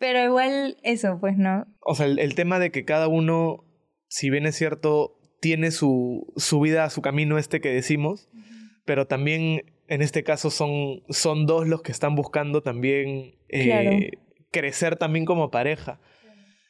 [0.00, 1.66] Pero igual eso, pues no.
[1.80, 3.64] O sea, el, el tema de que cada uno,
[4.08, 8.30] si bien es cierto, tiene su, su vida, su camino este que decimos,
[8.86, 13.90] pero también en este caso son, son dos los que están buscando también eh, Claro.
[14.50, 16.00] crecer también como pareja.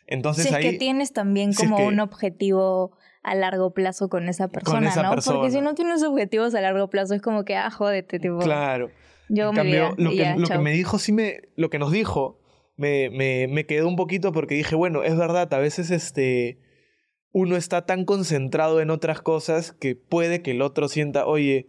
[0.09, 0.63] Entonces si es ahí...
[0.73, 2.97] que tienes también si es como que- un objetivo
[3.27, 5.11] a largo plazo con esa persona, esa ¿no?
[5.11, 5.39] persona.
[5.39, 8.39] Porque si no tienes objetivos a largo plazo es como que, ah, jódete, tipo.
[8.39, 8.89] Claro.
[9.29, 10.63] Yo En me cambio, vida, lo, que, ya, lo que chao.
[10.63, 11.41] me dijo, sí me.
[11.57, 12.39] Lo que nos dijo,
[12.77, 16.61] me, me, me quedó un poquito porque dije, bueno, es verdad, a veces este.
[17.33, 21.69] Uno está tan concentrado en otras cosas que puede que el otro sienta, oye,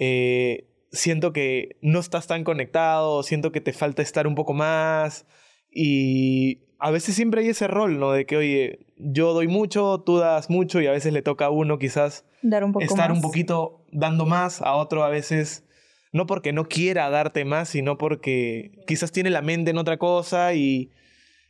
[0.00, 5.24] eh, siento que no estás tan conectado, siento que te falta estar un poco más.
[5.70, 8.12] Y a veces siempre hay ese rol, ¿no?
[8.12, 11.50] De que, oye, yo doy mucho, tú das mucho y a veces le toca a
[11.50, 15.64] uno quizás Dar un poco estar un poquito dando más, a otro a veces
[16.12, 20.54] no porque no quiera darte más, sino porque quizás tiene la mente en otra cosa
[20.54, 20.90] y,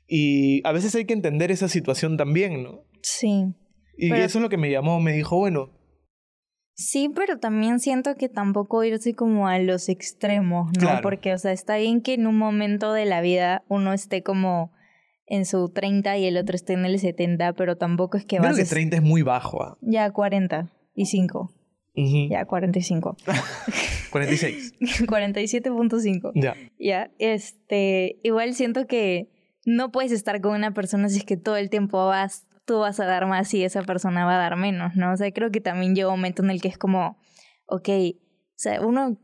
[0.08, 2.84] y a veces hay que entender esa situación también, ¿no?
[3.02, 3.46] Sí.
[3.96, 5.72] Y Pero- eso es lo que me llamó, me dijo, bueno,
[6.78, 10.80] Sí, pero también siento que tampoco irse como a los extremos, ¿no?
[10.80, 11.00] Claro.
[11.02, 14.72] Porque, o sea, está bien que en un momento de la vida uno esté como
[15.26, 18.48] en su 30 y el otro esté en el 70, pero tampoco es que creo
[18.48, 18.66] vas que a...
[18.66, 19.62] 30 es muy bajo.
[19.62, 19.76] ¿ah?
[19.80, 21.50] Ya 40 y 5.
[21.98, 22.28] Ujú.
[22.30, 23.16] Ya 45.
[24.12, 24.74] 46.
[25.06, 26.32] 47.5.
[26.34, 26.54] ya.
[26.78, 29.30] Ya, este, igual siento que
[29.64, 33.00] no puedes estar con una persona si es que todo el tiempo vas, tú vas
[33.00, 35.12] a dar más y esa persona va a dar menos, ¿no?
[35.12, 37.18] O sea, creo que también llega un momento en el que es como,
[37.66, 38.14] ok, o
[38.58, 39.18] sea, uno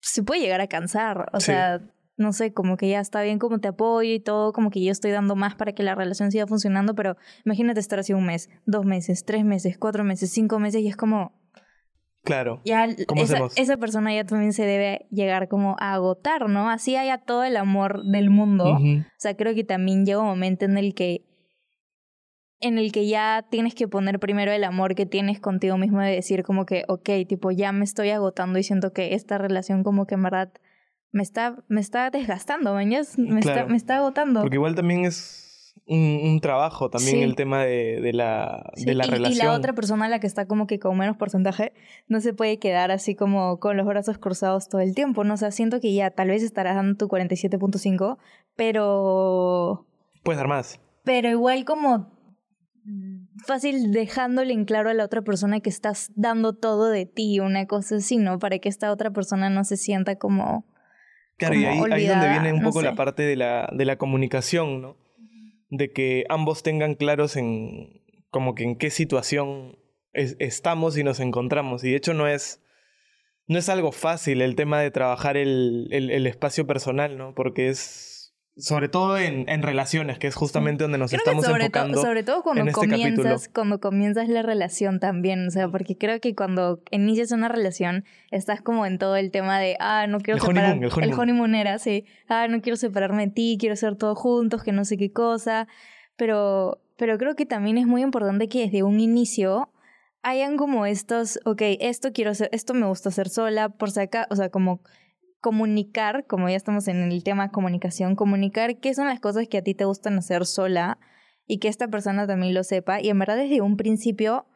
[0.00, 1.46] se puede llegar a cansar, o Sí.
[1.46, 1.80] sea,
[2.20, 4.92] no sé, como que ya está bien como te apoyo y todo, como que yo
[4.92, 8.50] estoy dando más para que la relación siga funcionando, pero imagínate estar así un mes,
[8.66, 11.32] dos meses, tres meses, cuatro meses, cinco meses y es como,
[12.22, 12.60] Claro.
[12.66, 13.56] ya ¿Cómo esa, hacemos?
[13.56, 16.68] esa persona ya también se debe llegar como a agotar, ¿no?
[16.68, 18.76] Así haya todo el amor del mundo.
[18.76, 18.78] O
[19.16, 21.24] sea, creo que también llega un momento en el que
[22.62, 26.10] en el que ya tienes que poner primero el amor que tienes contigo mismo de
[26.10, 30.06] decir como que, ok, tipo, ya me estoy agotando y siento que esta relación como
[30.06, 30.52] que en verdad
[31.12, 33.18] me está, me está desgastando, ¿mañas?
[33.18, 34.40] Me, está, me está agotando.
[34.42, 37.22] Porque igual también es un, un trabajo, también Sí.
[37.22, 39.46] el tema de, de la, Sí, de la y, y relación.
[39.48, 41.72] la otra persona, la que está como que con menos porcentaje,
[42.06, 45.34] no se puede quedar así como con los brazos cruzados todo el tiempo, ¿no?
[45.34, 48.18] O sea, siento que ya tal vez estarás dando tu 47.5,
[48.56, 49.86] pero...
[50.22, 50.78] Puedes dar más.
[51.02, 52.12] Pero igual como
[53.46, 57.66] fácil dejándole en claro a la otra persona que estás dando todo de ti, una
[57.66, 58.38] cosa así, ¿no?
[58.38, 60.66] Para que esta otra persona no se sienta como...
[61.40, 62.86] Claro, y ahí, ahí es donde viene un no poco sé.
[62.86, 64.96] la parte de la, de la comunicación, ¿no?
[65.70, 68.00] De que ambos tengan claros en
[68.30, 69.76] como que en qué situación
[70.12, 71.82] es- estamos y nos encontramos.
[71.84, 72.62] Y de hecho no es,
[73.46, 77.34] no es algo fácil el tema de trabajar el, el- el espacio personal, ¿no?
[77.34, 78.09] Porque es,
[78.60, 82.00] sobre todo en, en relaciones, que es justamente donde nos Creo estamos sobre, to- enfocando.
[82.02, 83.16] sobre todo cuando en este capítulo.
[83.16, 88.04] comienzas, cuando comienzas la relación también, o sea, porque creo que cuando inicias una relación
[88.30, 91.54] estás como en todo el tema de, ah, no quiero El separar, honeymoon, el honeymoon.
[91.54, 94.96] era, sí, ah, no quiero separarme de ti, quiero hacer todo juntos, que no sé
[94.96, 95.66] qué cosa,
[96.16, 99.70] pero, pero creo que también es muy importante que desde un inicio
[100.22, 104.26] hayan como estos, ok, esto quiero hacer, esto me gusta hacer sola, por si acá,
[104.30, 104.82] o sea, como
[105.40, 109.62] comunicar, como ya estamos en el tema comunicación, comunicar qué son las cosas que a
[109.62, 110.98] ti te gustan hacer sola
[111.46, 113.00] y que esta persona también lo sepa.
[113.00, 114.46] Y en verdad desde un principio,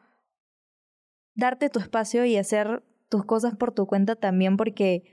[1.33, 5.03] darte tu espacio y hacer tus cosas por tu cuenta también porque,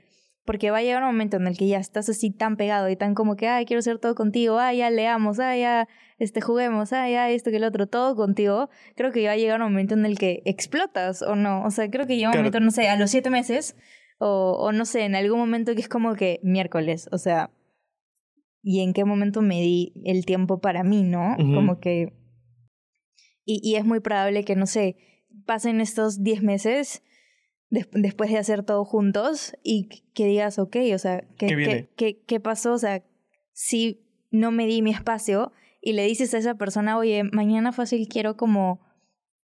[0.45, 2.95] porque va a llegar un momento en el que ya estás así tan pegado y
[2.95, 5.87] tan como que, ay, quiero hacer todo contigo, ay, ya leamos, ay, ya
[6.19, 8.69] este, juguemos, ay, ya esto que el otro, todo contigo.
[8.95, 11.63] Creo que va a llegar un momento en el que explotas o no.
[11.63, 12.43] O sea, creo que llega un Claro.
[12.43, 13.75] momento, no sé, a los siete meses
[14.23, 17.51] o, o no sé, en algún momento que es como que miércoles, o sea,
[18.61, 21.35] ¿y en qué momento me di el tiempo para mí, no?
[21.53, 22.13] Como que...
[23.45, 24.95] Y, y es muy probable que, no sé,
[25.45, 27.03] pasen estos 10 meses
[27.69, 31.89] des- después de hacer todo juntos y que digas, ok, o sea, ¿qué, ¿Qué viene?
[31.97, 32.73] qué, qué pasó?
[32.73, 33.03] O sea,
[33.51, 33.99] si
[34.31, 38.37] no me di mi espacio y le dices a esa persona, oye, mañana fácil quiero
[38.37, 38.79] como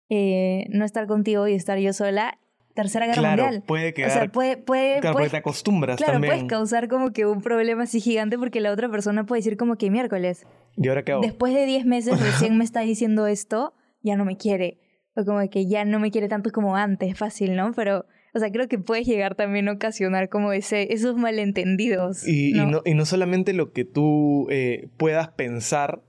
[0.08, 2.38] eh, no estar contigo y estar yo sola,
[2.82, 3.62] tercera guerra Claro, mundial.
[3.66, 4.10] puede O quedar...
[4.10, 6.32] sea, puede, puede, claro, puede- porque te acostumbras claro, también.
[6.34, 9.76] puedes causar como que un problema así gigante porque la otra persona puede decir como
[9.76, 11.22] que miércoles, ¿Y ahora qué hago?
[11.22, 14.78] después de 10 meses recién me está diciendo esto, ya no me quiere.
[15.16, 17.72] O como que ya no me quiere tanto como antes, fácil, ¿no?
[17.74, 22.26] Pero, o sea, creo que puedes llegar también a ocasionar como ese, esos malentendidos.
[22.26, 22.66] Y, y ¿no?
[22.66, 26.00] no, y no solamente lo que tú eh, puedas pensar,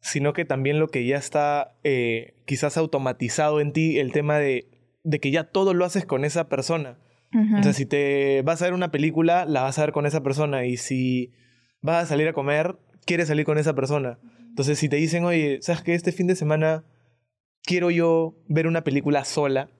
[0.00, 4.66] sino que también lo que ya está eh, quizás automatizado en ti, el tema de,
[5.08, 6.98] de que ya todo lo haces con esa persona.
[7.58, 10.22] O sea, si te vas a ver una película, la vas a ver con esa
[10.22, 10.66] persona.
[10.66, 11.32] Y si
[11.80, 14.18] vas a salir a comer, quieres salir con esa persona.
[14.48, 15.94] Entonces, si te dicen, oye, ¿sabes qué?
[15.94, 16.84] Este fin de semana
[17.62, 19.70] quiero yo ver una película sola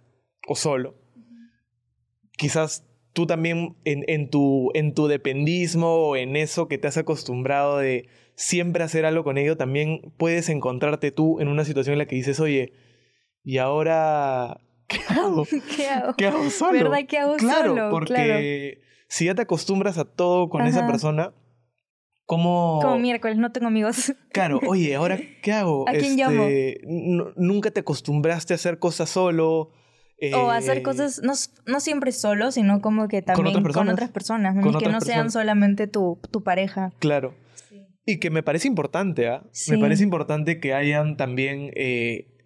[0.46, 0.96] o solo.
[2.36, 6.96] Quizás tú también en, en tu, en tu dependismo o en eso que te has
[6.96, 11.98] acostumbrado de siempre hacer algo con ello, también puedes encontrarte tú en una situación en
[11.98, 12.72] la que dices, oye,
[13.42, 15.44] ¿y ahora qué hago?
[15.76, 16.14] ¿Qué hago?
[16.16, 16.72] ¿Qué hago solo?
[16.90, 17.90] ¿Verdad que hago claro, solo?
[17.90, 18.86] porque Claro.
[19.08, 21.32] si ya te acostumbras a todo con esa persona,
[22.26, 22.80] ¿cómo...?
[22.82, 24.14] Como miércoles, no tengo amigos.
[24.32, 25.88] Claro, oye, ¿ahora qué hago?
[25.88, 26.46] ¿A quién llamo?
[26.86, 29.70] nu- Nunca te acostumbraste a hacer cosas solo.
[30.34, 31.32] o hacer eh, cosas, no,
[31.66, 33.92] no siempre solo, sino como que también otras con personas.
[33.94, 34.54] otras personas.
[34.54, 35.32] Con Y que otras no sean personas.
[35.32, 36.92] solamente tu, tu pareja.
[36.98, 37.34] Claro.
[38.04, 39.44] Y que me parece importante, ¿ah?
[39.52, 39.70] Sí.
[39.72, 42.37] Me parece importante que hayan también eh,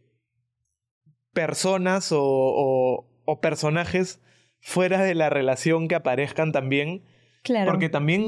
[1.33, 4.21] personas o, o- o personajes
[4.61, 7.05] fuera de la relación que aparezcan también.
[7.42, 7.71] Claro.
[7.71, 8.25] Porque también,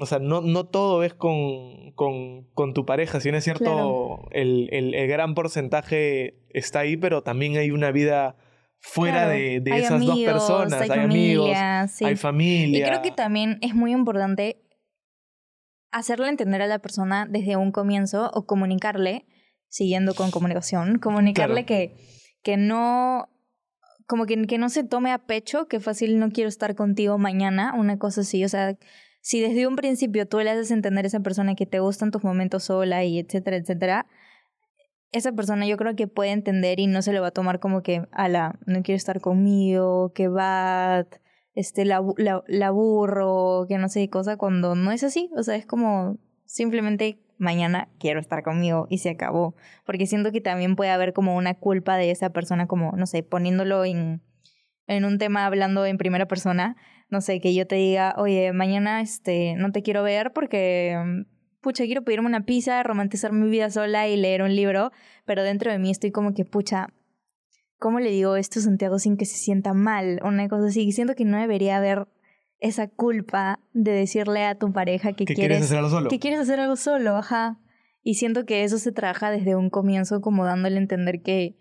[0.00, 3.64] o sea, no, no todo es con, con, con tu pareja, si bien es cierto,
[3.64, 4.28] Claro.
[4.30, 8.36] el, el- el gran porcentaje está ahí, pero también hay una vida
[8.78, 9.30] fuera Claro.
[9.30, 10.80] de, de esas dos personas.
[10.82, 11.50] Hay, Hay, amigos,
[11.90, 12.04] sí.
[12.04, 12.86] hay familia.
[12.86, 14.60] Y creo que también es muy importante
[15.90, 19.26] hacerle entender a la persona desde un comienzo o comunicarle,
[19.68, 21.94] siguiendo con comunicación, comunicarle que,
[22.44, 23.28] que no,
[24.06, 27.74] como que, que no se tome a pecho, que fácil no quiero estar contigo mañana,
[27.76, 28.78] una cosa así, o sea,
[29.20, 32.22] si desde un principio tú le haces entender a esa persona que te gustan tus
[32.22, 34.06] momentos sola y etcétera, etcétera,
[35.10, 37.82] esa persona yo creo que puede entender y no se lo va a tomar como
[37.82, 41.06] que, ala, no quiere estar conmigo, que va,
[41.54, 42.72] este, la, la, la
[43.68, 45.30] que no sé qué cosa, cuando no es así.
[45.36, 49.54] O sea, es como simplemente mañana quiero estar conmigo y se acabó.
[49.86, 53.22] Porque siento que también puede haber como una culpa de esa persona, como, no sé,
[53.22, 54.22] poniéndolo en,
[54.88, 56.76] en un tema hablando en primera persona,
[57.10, 61.22] no sé, que yo te diga, oye, mañana este, no te quiero ver porque, mm,
[61.60, 64.90] pucha, quiero pedirme una pizza, romantizar mi vida sola y leer un libro,
[65.24, 66.88] pero dentro de mí estoy como que, pucha,
[67.78, 70.20] ¿cómo le digo esto a Santiago sin que se sienta mal?
[70.24, 70.90] Una cosa así.
[70.92, 72.08] Siento que no debería haber
[72.64, 76.08] esa culpa de decirle a tu pareja que, que quieres, quieres hacerlo solo.
[76.10, 77.58] que quieres hacer algo solo, ajá.
[78.02, 81.56] Y siento que eso se trabaja desde un comienzo como dándole a entender que,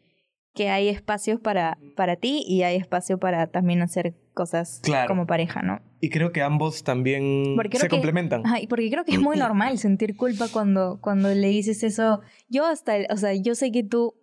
[0.53, 5.07] que hay espacios para, para ti y hay espacio para también hacer cosas Claro.
[5.07, 5.81] como pareja, ¿no?
[6.01, 8.45] Y creo que ambos también se que- complementan.
[8.45, 12.21] Ajá, y porque creo que es muy normal sentir culpa cuando, cuando le dices eso.
[12.49, 14.15] Yo hasta, o sea, yo sé que tú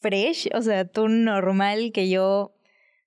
[0.00, 2.54] fresh, o sea, tú normal, que yo,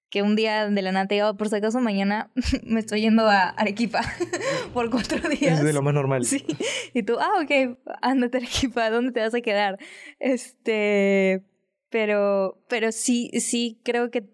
[0.09, 2.31] que un día de la nada te diga, "Oh, por si acaso mañana
[2.63, 4.01] me estoy yendo a Arequipa
[4.73, 5.59] por cuatro días.
[5.59, 6.25] Es de lo más normal.
[6.25, 6.45] Sí.
[6.93, 9.77] Y tú, ah, ok, ándate a Arequipa, ¿dónde te vas a quedar?
[10.19, 11.43] Este,
[11.89, 14.29] pero, pero sí, sí, creo que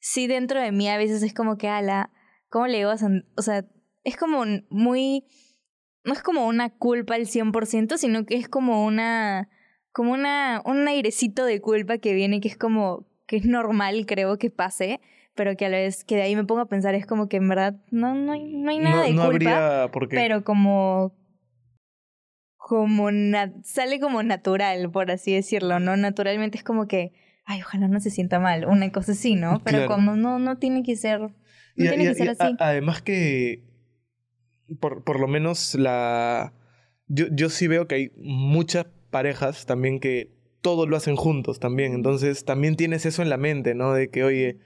[0.00, 2.10] sí dentro de mí a veces es como que, ala,
[2.48, 3.64] ¿cómo le digo a San- O sea,
[4.04, 5.24] es como muy,
[6.04, 9.48] no es como una culpa al 100%, sino que es como una,
[9.92, 14.38] como una, un airecito de culpa que viene, que es como, que es normal, creo
[14.38, 15.00] que pase,
[15.34, 17.38] pero que a la vez que de ahí me pongo a pensar es como que
[17.38, 19.50] en verdad no, no, hay, no hay nada no de no culpa.
[19.76, 20.16] habría por qué.
[20.16, 21.14] Pero como.
[22.56, 23.08] Como.
[23.62, 25.96] sale como natural, por así decirlo, ¿no?
[25.96, 27.12] Naturalmente es como que.
[27.46, 28.64] Ay, ojalá no se sienta mal.
[28.66, 29.60] Una cosa así, ¿no?
[29.64, 29.92] Pero Claro.
[29.94, 31.20] como no, no tiene que ser.
[31.20, 31.30] No
[31.76, 32.56] Y tiene y que ser y a- así.
[32.58, 33.64] además que,
[34.80, 36.54] por, por lo menos la...
[37.06, 40.33] Yo, yo sí veo que hay muchas parejas también que
[40.64, 41.92] todo lo hacen juntos también.
[41.92, 43.92] Entonces también tienes eso en la mente, ¿no?
[43.92, 44.60] De que, oye,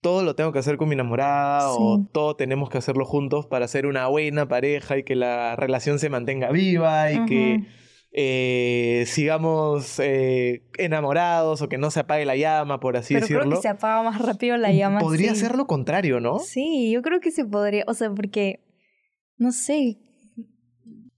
[0.00, 3.68] todo lo tengo que hacer con mi enamorada o todo tenemos que hacerlo juntos para
[3.68, 7.60] ser una buena pareja y que la relación se mantenga viva y que
[8.10, 13.38] eh, sigamos eh, enamorados o que no se apague la llama, por así Pero creo
[13.38, 13.56] decirlo.
[13.56, 14.98] que se apaga más rápido la llama.
[14.98, 15.42] Podría sí.
[15.42, 16.40] ser lo contrario, ¿no?
[16.40, 17.84] Sí, yo creo que se podría.
[17.86, 18.64] O sea, porque.
[19.36, 19.98] No sé.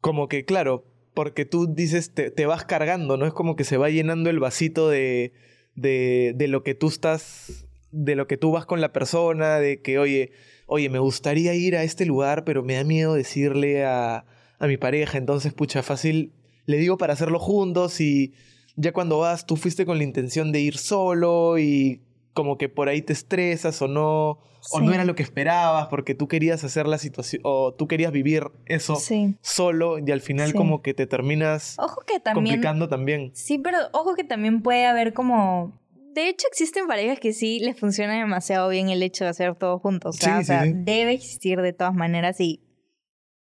[0.02, 3.26] Como que, claro, porque tú dices, te, te vas cargando, ¿no?
[3.26, 5.32] Es como que se va llenando el vasito de,
[5.74, 9.80] de, de lo que tú estás, de lo que tú vas con la persona, de
[9.80, 10.32] que, oye,
[10.66, 14.24] oye, me gustaría ir a este lugar, pero me da miedo decirle a,
[14.58, 16.32] a mi pareja, entonces, pucha, fácil,
[16.66, 18.34] le digo para hacerlo juntos y
[18.76, 22.88] ya cuando vas, tú fuiste con la intención de ir solo y como que por
[22.88, 24.38] ahí te estresas o no,
[24.72, 28.12] o no era lo que esperabas porque tú querías hacer la situación, o tú querías
[28.12, 29.36] vivir eso Sí.
[29.40, 30.56] solo y al final Sí.
[30.56, 32.46] como que te terminas Ojo que también.
[32.56, 33.30] complicando también.
[33.34, 35.78] Sí, pero ojo que también puede haber como...
[36.12, 39.78] De hecho, existen parejas que sí les funciona demasiado bien el hecho de hacer todo
[39.78, 40.16] juntos.
[40.16, 42.60] O sea, debe existir de todas maneras y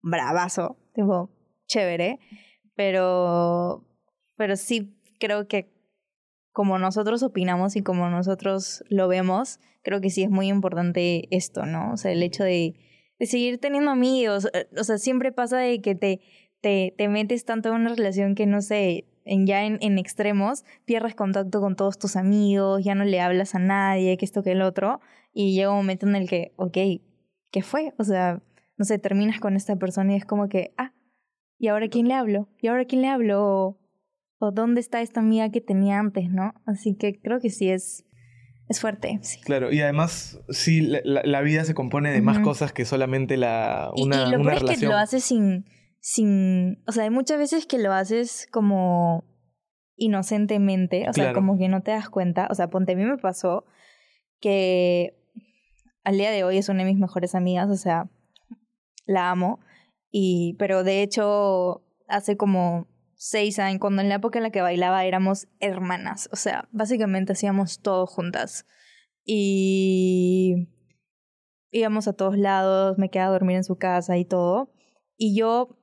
[0.01, 1.29] bravazo, tipo,
[1.67, 2.19] chévere.
[2.75, 3.85] Pero,
[4.35, 5.71] pero sí creo que
[6.57, 11.67] como nosotros opinamos y como nosotros lo vemos, creo que sí es muy importante esto,
[11.67, 11.91] ¿no?
[11.93, 12.73] O sea, el hecho de,
[13.19, 14.49] de seguir teniendo amigos.
[14.55, 16.19] eh, O sea, siempre pasa de que te,
[16.59, 20.65] te, te metes tanto en una relación que no sé, en, ya en, en extremos,
[20.83, 24.53] pierdes contacto con todos tus amigos, ya no le hablas a nadie, que esto, que
[24.53, 24.99] el otro,
[25.33, 26.77] y llega un momento en el que, ok,
[27.51, 27.93] ¿qué fue?
[27.99, 28.41] O sea,
[28.77, 30.91] no sé, terminas con esta persona y es como que, ah,
[31.59, 32.49] ¿y ahora quién le hablo?
[32.59, 33.77] ¿Y ahora quién le hablo?
[34.39, 36.53] O ¿dónde está esta amiga que tenía antes, no?
[36.65, 38.05] Así que creo que sí es,
[38.69, 39.39] es fuerte, sí.
[39.41, 43.91] Claro, y además, sí, la, la- vida se compone de más cosas que solamente la,
[43.95, 45.65] Y- una, y, lo una es que lo haces sin,
[45.99, 49.23] sin, o sea, hay muchas veces que lo haces como
[49.95, 53.17] inocentemente, o sea, como que no te das cuenta, o sea, ponte, a mí me
[53.17, 53.65] pasó
[54.39, 55.17] que
[56.03, 58.09] al día de hoy es una de mis mejores amigas, o sea,
[59.07, 59.59] la amo,
[60.11, 64.61] y, pero de hecho hace como seis años, cuando en la época en la que
[64.61, 68.65] bailaba éramos hermanas, o sea, básicamente hacíamos todo juntas.
[69.25, 70.69] Y
[71.71, 74.71] íbamos a todos lados, me quedaba a dormir en su casa y todo.
[75.17, 75.77] Y yo,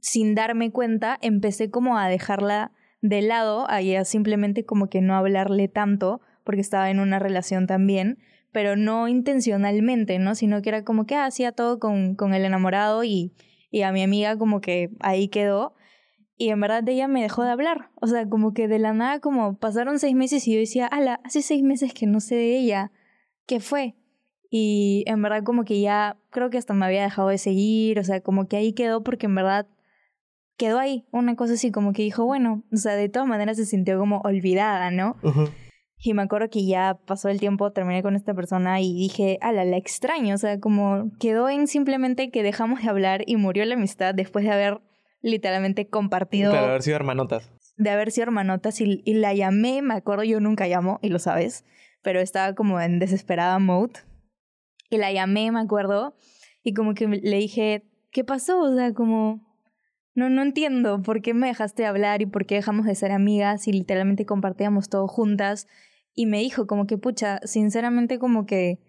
[0.00, 2.72] sin darme cuenta, empecé como a dejarla
[3.02, 7.66] de lado, a ella simplemente como que no hablarle tanto, porque estaba en una relación
[7.66, 8.18] también,
[8.52, 10.34] pero no intencionalmente, ¿no?
[10.34, 13.34] Sino que era como que ah, hacía todo con, con el enamorado y,
[13.70, 15.74] y a mi amiga como que ahí quedó.
[16.40, 17.90] Y en verdad ella me dejó de hablar.
[18.00, 21.20] O sea, como que de la nada, como pasaron seis meses y yo decía, ala,
[21.22, 22.92] hace seis meses que no sé de ella.
[23.46, 23.94] ¿Qué fue?
[24.48, 27.98] Y en verdad como que ya creo que hasta me había dejado de seguir.
[27.98, 29.66] O sea, como que ahí quedó porque en verdad
[30.56, 31.04] quedó ahí.
[31.10, 34.22] Una cosa así como que dijo, bueno, o sea, de todas maneras se sintió como
[34.24, 35.16] olvidada, ¿no?
[35.22, 35.44] Ujú.
[35.98, 39.66] Y me acuerdo que ya pasó el tiempo, terminé con esta persona y dije, ala,
[39.66, 40.36] la extraño.
[40.36, 44.46] O sea, como quedó en simplemente que dejamos de hablar y murió la amistad después
[44.46, 44.80] de haber
[45.22, 47.50] literalmente compartido, Claro, haber sido hermanotas.
[47.76, 51.18] de haber sido hermanotas y, y la llamé, me acuerdo, yo nunca llamo, y lo
[51.18, 51.64] sabes,
[52.02, 54.00] pero estaba como en desesperada mode.
[54.90, 56.14] Y la llamé, me acuerdo,
[56.62, 58.60] y como que le dije, ¿qué pasó?
[58.60, 59.40] O sea, como,
[60.14, 63.12] no, no entiendo por qué me dejaste de hablar y por qué dejamos de ser
[63.12, 65.68] amigas y literalmente compartíamos todo juntas.
[66.12, 68.80] Y me dijo como que, pucha, sinceramente como que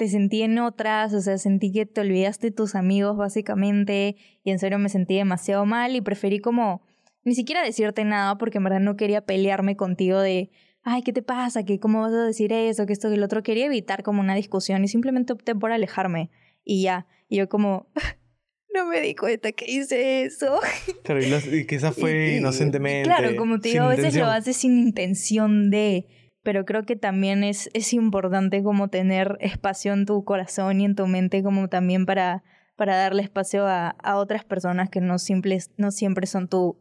[0.00, 4.50] te sentí en otras, o sea, sentí que te olvidaste de tus amigos básicamente y
[4.50, 6.80] en serio me sentí demasiado mal y preferí como
[7.22, 10.50] ni siquiera decirte nada porque en verdad no quería pelearme contigo de,
[10.82, 11.64] ay, ¿qué te pasa?
[11.66, 12.86] ¿Qué, ¿Cómo vas a decir eso?
[12.86, 13.42] Que esto, que el otro.
[13.42, 16.30] Quería evitar como una discusión y simplemente opté por alejarme
[16.64, 17.06] y ya.
[17.28, 17.86] Y yo como,
[18.74, 20.60] no me di cuenta que hice eso.
[21.04, 23.04] Claro, y, los- y que esa fue Y- inocentemente.
[23.06, 24.26] Claro, como te digo, a veces intención.
[24.26, 26.06] lo haces sin intención de,
[26.50, 30.96] pero creo que también es, es importante como tener espacio en tu corazón y en
[30.96, 32.42] tu mente como también para,
[32.74, 36.76] para darle espacio a, a otras personas que no, simples, no siempre son tu,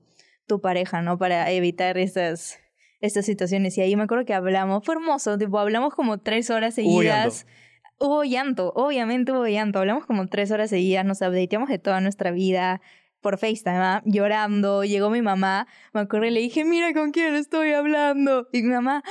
[0.48, 1.20] tu pareja, ¿no?
[1.20, 2.58] Para evitar esas,
[3.00, 3.78] estas situaciones.
[3.78, 7.30] Y ahí me acuerdo que hablamos, fue hermoso, tipo, hablamos como tres horas Hubo llanto.
[7.30, 7.48] seguidas.
[8.00, 9.78] Hubo llanto, obviamente hubo llanto.
[9.78, 12.82] Hablamos como tres horas seguidas, nos updateamos de toda nuestra vida
[13.22, 14.02] por FaceTime, ¿ah?
[14.06, 14.84] llorando.
[14.84, 18.48] Llegó mi mamá, me acuerdo y le dije, mira con quién estoy hablando.
[18.52, 19.10] Y mi mamá, "Ah,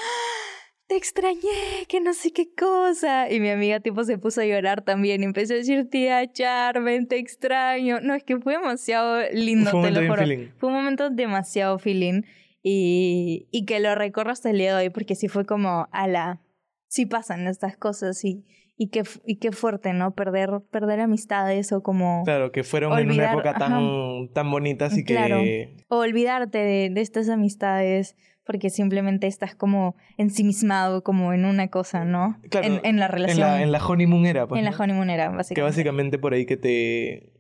[0.87, 3.31] te extrañé, que no sé qué cosa.
[3.31, 7.07] Y mi amiga tipo se puso a llorar también y empezó a decir, tía Charmen,
[7.09, 8.01] te extraño.
[8.01, 10.23] No, es que fue demasiado lindo, Fue un te momento lo bien juro.
[10.23, 10.49] feeling.
[10.59, 12.23] Fue un momento demasiado feeling
[12.63, 16.41] y, y que lo recorro hasta el día de hoy porque sí fue como, ala,
[16.89, 18.45] sí pasan estas cosas y,
[18.81, 20.13] y, qué, y qué fuerte, ¿no?
[20.15, 22.23] Perder, perder amistades o como...
[22.25, 25.39] Claro, que fueron en Olvidar, una época tan, tan bonitas y Claro.
[25.41, 25.75] que.
[25.89, 28.17] O olvidarte de, de estas amistades
[28.47, 32.39] porque simplemente estás como ensimismado como en una cosa, ¿no?
[32.51, 33.41] Claro, en, en la En relación.
[33.41, 34.59] la, en la honeymoon era, pues.
[34.61, 34.77] en la ¿no?
[34.85, 35.63] honeymoonera, Que básicamente.
[35.63, 37.33] básicamente por ahí que te,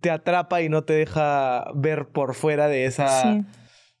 [0.00, 3.44] te atrapa y no te deja ver por fuera de esa, Sí,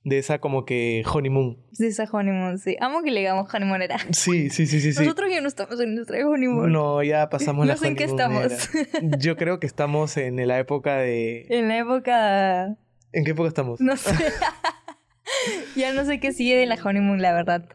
[0.04, 1.58] de esa como que honeymoon.
[1.78, 2.76] de esa honeymoon, sí.
[2.80, 3.98] Amo que le digamos honeymoonera.
[4.10, 4.92] Sí, sí, sí, sí.
[4.92, 5.00] sí.
[5.00, 6.72] Nosotros ya no estamos en nuestra honeymoon.
[6.72, 8.70] No, ya pasamos No la sé en qué estamos.
[9.18, 11.46] Yo creo que estamos en la época de...
[11.50, 12.76] En la época...
[13.12, 13.80] ¿En qué época estamos?
[13.80, 14.14] No sé.
[15.76, 17.68] ya no sé qué sigue de la honeymoon, la verdad.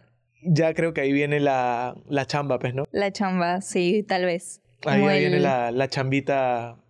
[0.44, 2.86] Ya creo que ahí viene la, la chamba, pues, ¿no?
[2.92, 4.62] La chamba, sí, tal vez.
[4.86, 6.83] Ahí viene la, la chambita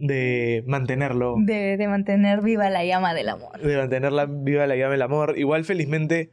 [0.00, 1.36] de mantenerlo.
[1.38, 3.60] De, de mantener viva la llama del amor.
[3.60, 5.38] de mantenerla viva la llama del amor.
[5.38, 6.32] Igual, felizmente,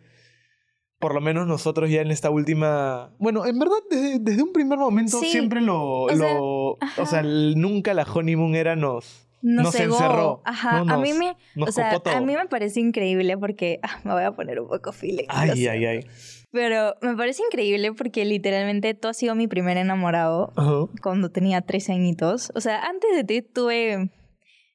[1.00, 3.12] por lo menos nosotros ya en esta última.
[3.20, 6.02] Bueno, en verdad, desde, desde un primer momento Sí, siempre lo.
[6.04, 7.02] o sea, lo- ajá.
[7.02, 9.28] o sea, nunca la honeymoon era nos.
[9.44, 9.94] Nos, Nos cegó.
[9.96, 11.36] encerró, Ajá, no a mí me...
[11.62, 13.80] O sea, a mí me parece increíble porque...
[13.84, 15.26] ah, me voy a poner un poco feeling.
[15.30, 16.00] Ay, ay, ay.
[16.58, 20.52] Pero me parece increíble porque literalmente tú has sido mi primer enamorado
[21.04, 22.52] cuando tenía 13 añitos.
[22.56, 24.10] O sea, antes de ti tuve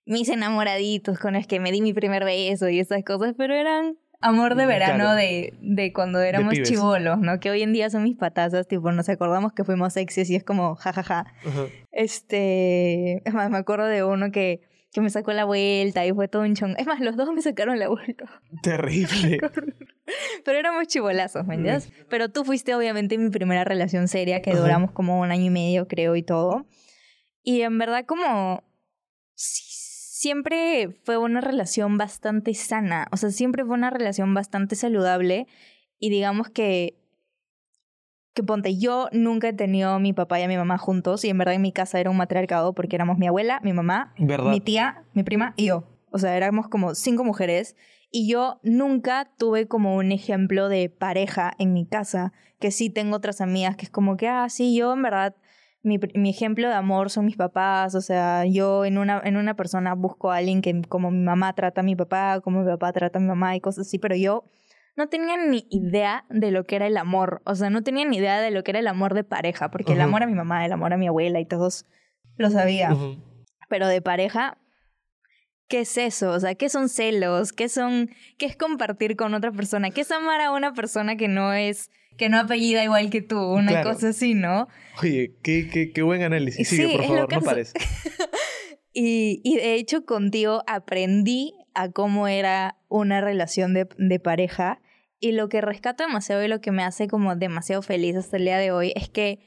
[0.06, 3.98] mis enamoraditos con los que me di mi primer beso y esas cosas, pero eran
[4.20, 5.16] amor de verano claro.
[5.16, 6.68] de, de cuando éramos pibes.
[6.68, 7.40] chivolos, ¿no?
[7.40, 10.44] Que hoy en día son mis patazas, tipo, nos acordamos que fuimos sexys y es
[10.44, 11.26] como, jajaja.
[11.44, 11.66] Ajá.
[11.90, 14.60] Este, es más, me acuerdo de uno que,
[14.92, 16.76] que me sacó la vuelta y fue todo un chon.
[16.78, 18.42] Es más, los dos me sacaron la vuelta.
[18.62, 19.38] Terrible.
[20.44, 21.90] Pero éramos chivolazos, ¿me entiendes?
[22.08, 24.60] Pero tú fuiste obviamente mi primera relación seria, que Ajá.
[24.60, 26.66] duramos como un año y medio, creo, y todo.
[27.42, 28.62] Y en verdad como...
[29.34, 29.72] sí,
[30.22, 35.48] Siempre fue una relación bastante sana, o sea, siempre fue una relación bastante saludable
[35.98, 37.01] y digamos que
[38.34, 41.28] que ponte, yo nunca he tenido a mi papá y a mi mamá juntos y
[41.28, 44.50] en verdad en mi casa era un matriarcado porque éramos mi abuela, mi mamá, ¿Verdad?
[44.50, 45.84] mi tía, mi prima y yo.
[46.10, 47.76] O sea, éramos como cinco mujeres
[48.10, 53.16] y yo nunca tuve como un ejemplo de pareja en mi casa, que sí tengo
[53.16, 55.34] otras amigas que es como que, ah, sí, yo en verdad,
[55.82, 59.56] mi, mi ejemplo de amor son mis papás, o sea, yo en una, en una
[59.56, 62.92] persona busco a alguien que como mi mamá trata a mi papá, como mi papá
[62.92, 64.44] trata a mi mamá y cosas así, pero yo
[64.96, 68.18] no tenía ni idea de lo que era el amor, o sea, no tenía ni
[68.18, 70.64] idea de lo que era el amor de pareja, porque el amor a mi mamá,
[70.66, 71.86] el amor a mi abuela y todos
[72.36, 72.94] lo sabía
[73.68, 74.58] pero de pareja,
[75.66, 76.32] ¿qué es eso?
[76.32, 77.54] O sea, ¿qué son celos?
[77.54, 79.90] ¿Qué son qué es compartir con otra persona?
[79.90, 83.38] ¿Qué es amar a una persona que no es que no apellida igual que tú?
[83.40, 83.94] Una Claro.
[83.94, 84.68] cosa así, ¿no?
[85.00, 86.68] Oye, qué, qué, qué buen análisis.
[86.68, 87.72] Sí, Sigue, por es favor, no pares.
[88.94, 94.80] Y, y de hecho contigo aprendí a cómo era una relación de, de pareja
[95.20, 98.44] y lo que rescato demasiado y lo que me hace como demasiado feliz hasta el
[98.44, 99.40] día de hoy es que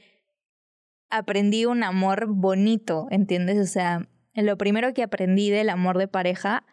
[1.09, 3.59] aprendí un amor bonito, ¿entiendes?
[3.59, 6.65] O sea, lo primero que aprendí del amor de pareja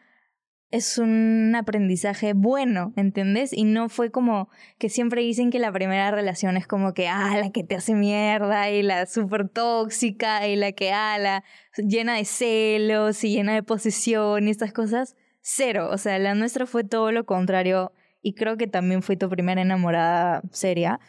[0.72, 3.52] es un aprendizaje bueno, ¿entiendes?
[3.52, 4.48] Y no fue como
[4.78, 7.94] que siempre dicen que la primera relación es como que, ah, la que te hace
[7.94, 11.44] mierda y la súper tóxica y la que, ah, la
[11.76, 15.14] llena de celos y llena de posesión y estas cosas.
[15.42, 19.28] Cero, o sea, la nuestra fue todo lo contrario y creo que también fui tu
[19.28, 21.00] primera enamorada seria.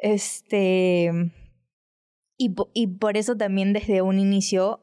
[0.00, 1.10] Este...
[2.40, 4.80] Y, y por eso también desde un inicio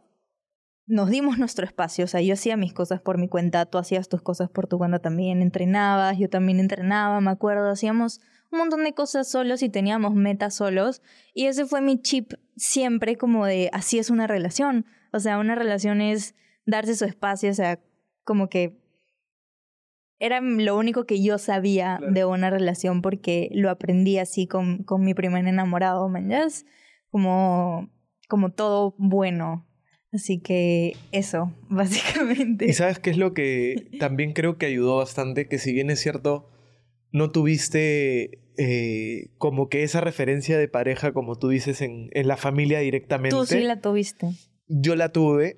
[0.87, 2.05] nos dimos nuestro espacio.
[2.05, 4.77] O sea, yo hacía mis cosas por mi cuenta, tú hacías tus cosas por tu
[4.77, 8.19] cuenta también, entrenabas, yo también entrenaba, me acuerdo, hacíamos
[8.51, 11.01] un montón de cosas solos y teníamos metas solos.
[11.33, 14.85] Y ese fue mi chip siempre como de así es una relación.
[15.11, 17.79] O sea, una relación es darse su espacio, o sea,
[18.25, 18.77] como que
[20.19, 22.13] era lo único que yo sabía Claro.
[22.13, 26.65] de una relación porque lo aprendí así con, con mi primer enamorado, ¿me entiendes?
[27.09, 27.89] Como,
[28.27, 29.67] como todo bueno.
[30.13, 32.65] Así que eso, básicamente.
[32.65, 35.99] Y sabes qué es lo que también creo que ayudó bastante, que si bien es
[35.99, 36.49] cierto,
[37.11, 42.37] no tuviste eh, como que esa referencia de pareja, como tú dices, en, en la
[42.37, 43.35] familia directamente.
[43.35, 44.29] Tú sí la tuviste.
[44.67, 45.57] Yo la tuve,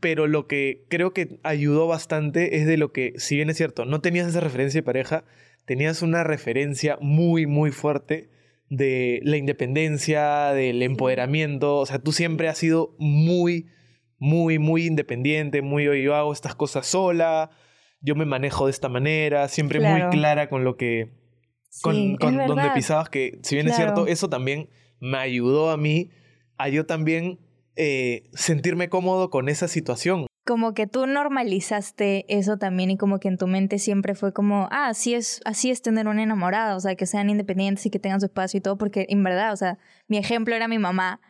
[0.00, 3.84] pero lo que creo que ayudó bastante es de lo que, si bien es cierto,
[3.84, 5.24] no tenías esa referencia de pareja,
[5.64, 8.30] tenías una referencia muy, muy fuerte
[8.70, 11.76] de la independencia, del empoderamiento.
[11.76, 13.66] O sea, tú siempre has sido muy,
[14.18, 17.50] muy, muy independiente, muy, yo hago estas cosas sola,
[18.00, 20.06] yo me manejo de esta manera, siempre Claro.
[20.06, 21.10] muy clara con lo que,
[21.82, 24.68] con, Sí, con donde pisabas, que si bien es cierto, eso también
[25.00, 26.10] me ayudó a mí
[26.56, 27.40] a yo también
[27.76, 30.26] eh, sentirme cómodo con esa situación.
[30.46, 34.68] Como que tú normalizaste eso también y como que en tu mente siempre fue como,
[34.70, 37.98] ah, así es, así es tener una enamorada, o sea, que sean independientes y que
[37.98, 41.20] tengan su espacio y todo, porque en verdad, o sea, mi ejemplo era mi mamá,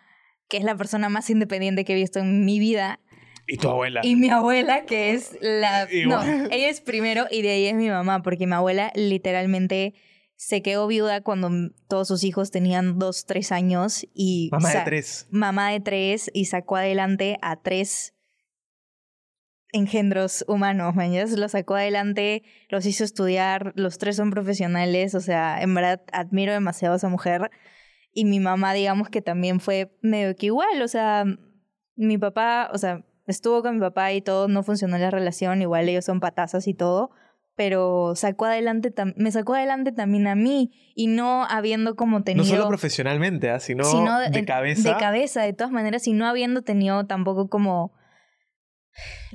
[0.48, 2.98] que es la persona más independiente que he visto en mi vida,
[3.46, 4.00] Y tu abuela.
[4.02, 5.84] Y mi abuela, que es la...
[5.84, 6.48] No, Igual.
[6.50, 9.94] ella es primero y de ahí es mi mamá, porque mi abuela literalmente
[10.36, 11.50] se quedó viuda cuando
[11.88, 14.48] todos sus hijos tenían dos, tres años y...
[14.52, 15.26] Mamá de tres.
[15.30, 18.14] Mamá de tres y sacó adelante a tres
[19.72, 21.36] engendros humanos, ¿me entiendes?
[21.36, 26.52] Los sacó adelante, los hizo estudiar, los tres son profesionales, o sea, en verdad admiro
[26.52, 27.50] demasiado a esa mujer.
[28.12, 31.24] Y mi mamá, digamos que también fue medio que igual, o sea,
[31.96, 35.88] mi papá, o sea, estuvo con mi papá y todo, no funcionó la relación, igual
[35.88, 37.10] ellos son patazas y todo,
[37.56, 42.44] pero sacó adelante, me sacó adelante también a mí y no habiendo como tenido...
[42.44, 43.60] No solo profesionalmente, ¿ah?
[43.60, 44.94] sino, sino de cabeza.
[44.94, 47.92] De cabeza, de todas maneras, y no habiendo tenido tampoco como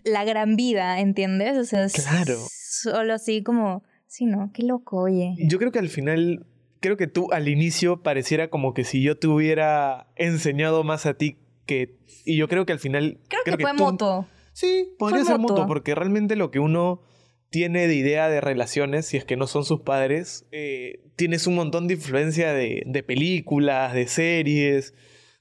[0.03, 1.57] la gran vida, ¿entiendes?
[1.57, 2.35] O sea, Claro.
[2.49, 5.35] solo así como, sí, no, qué loco, oye.
[5.39, 6.45] Yo creo que al final,
[6.79, 11.13] creo que tú al inicio pareciera como que si yo te hubiera enseñado más a
[11.15, 11.97] ti que...
[12.25, 13.19] Y yo creo que al final...
[13.27, 14.27] Creo, que, fue tú- moto.
[14.53, 15.55] Sí, podría Fue ser mutuo.
[15.57, 17.01] mutuo, porque realmente lo que uno
[17.49, 21.55] tiene de idea de relaciones, si es que no son sus padres, eh, tienes un
[21.55, 24.93] montón de influencia de, de películas, de series,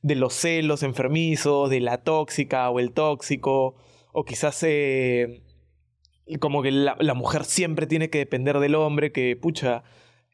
[0.03, 3.77] de los celos enfermizos, de la tóxica o el tóxico,
[4.13, 5.43] o quizás eh,
[6.41, 9.83] como que la, la mujer siempre tiene que depender del hombre, que pucha,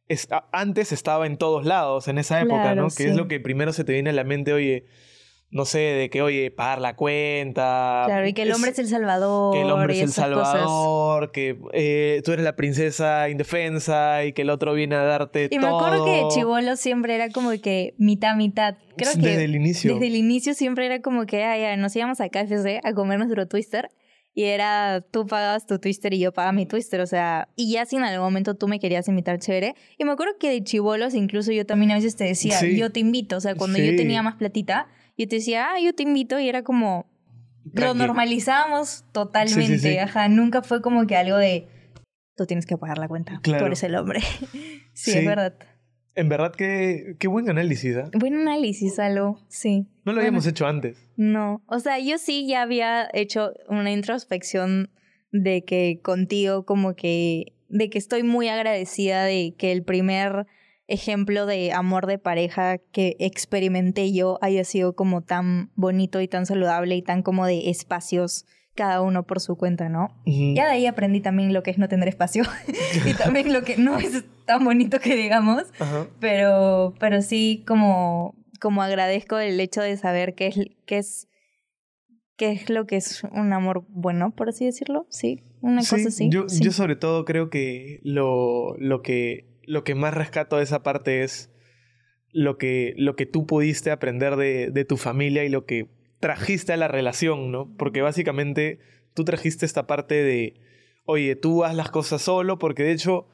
[0.09, 2.89] es- a- antes estaba en todos lados en esa época, Claro, ¿no?
[2.89, 4.87] Que es lo que primero se te viene a la mente, oye,
[5.55, 8.03] no sé, de que, oye, pagar la cuenta.
[8.07, 9.55] Claro, y que el hombre es el salvador.
[9.55, 10.53] Que el hombre y es el cosas.
[10.53, 15.45] salvador, que eh, tú eres la princesa indefensa y que el otro viene a darte
[15.51, 15.61] Y todo.
[15.61, 18.75] me acuerdo que de chivolo siempre era como que mitad, mitad.
[18.97, 19.95] Creo que Desde el inicio.
[19.95, 23.19] Desde el inicio siempre era como que, ah, ya, nos íbamos a KFC a comer
[23.19, 23.91] nuestro twister
[24.37, 27.87] y era tú pagabas tu twister y yo pagaba mi twister, o sea, y ya
[27.87, 29.77] si en algún momento tú me querías invitar chévere.
[29.97, 32.77] Y me acuerdo que de chivolos incluso yo también a veces te decía, Sí.
[32.77, 35.95] yo te invito, o sea, cuando yo tenía más platita, yo te decía, ah, yo
[35.95, 37.07] te invito y era como,
[37.65, 37.99] lo Tranqui.
[37.99, 39.99] normalizábamos totalmente, sí.
[39.99, 41.67] ajá, nunca fue como que algo de,
[42.37, 43.61] tú tienes que pagar la cuenta, Claro.
[43.61, 44.21] tú eres el hombre.
[44.93, 45.55] sí, es verdad.
[46.17, 48.09] En verdad que qué buen análisis, ¿ah?
[48.13, 49.81] Buen análisis, Alo, sí.
[50.05, 50.21] No lo Bueno.
[50.21, 50.97] habíamos hecho antes.
[51.17, 54.91] No, o sea, yo sí ya había hecho una introspección
[55.33, 60.47] de que contigo como que, de que estoy muy agradecida de que el primer
[60.87, 66.47] ejemplo de amor de pareja que experimenté yo haya sido como tan bonito y tan
[66.47, 70.09] saludable y tan como de espacios cada uno por su cuenta, ¿no?
[70.27, 70.55] Ujú.
[70.55, 72.43] Ya de ahí aprendí también lo que es no tener espacio
[73.07, 75.63] y también lo que no es tan bonito que digamos.
[76.21, 81.29] Pero, pero sí como, como agradezco el hecho de saber qué es, qué es,
[82.37, 85.07] qué es lo que es un amor bueno, por así decirlo.
[85.09, 86.29] Sí, una Sí, cosa así.
[86.29, 86.63] Yo, sí.
[86.63, 91.23] yo sobre todo creo que lo, lo que lo que más rescato de esa parte
[91.23, 91.51] es
[92.33, 95.89] lo que, lo que tú pudiste aprender de, de tu familia y lo que
[96.21, 97.75] trajiste a la relación, ¿no?
[97.77, 98.79] Porque básicamente
[99.15, 100.55] tú trajiste esta parte de,
[101.05, 103.29] oye, tú haz las cosas solo, porque de hecho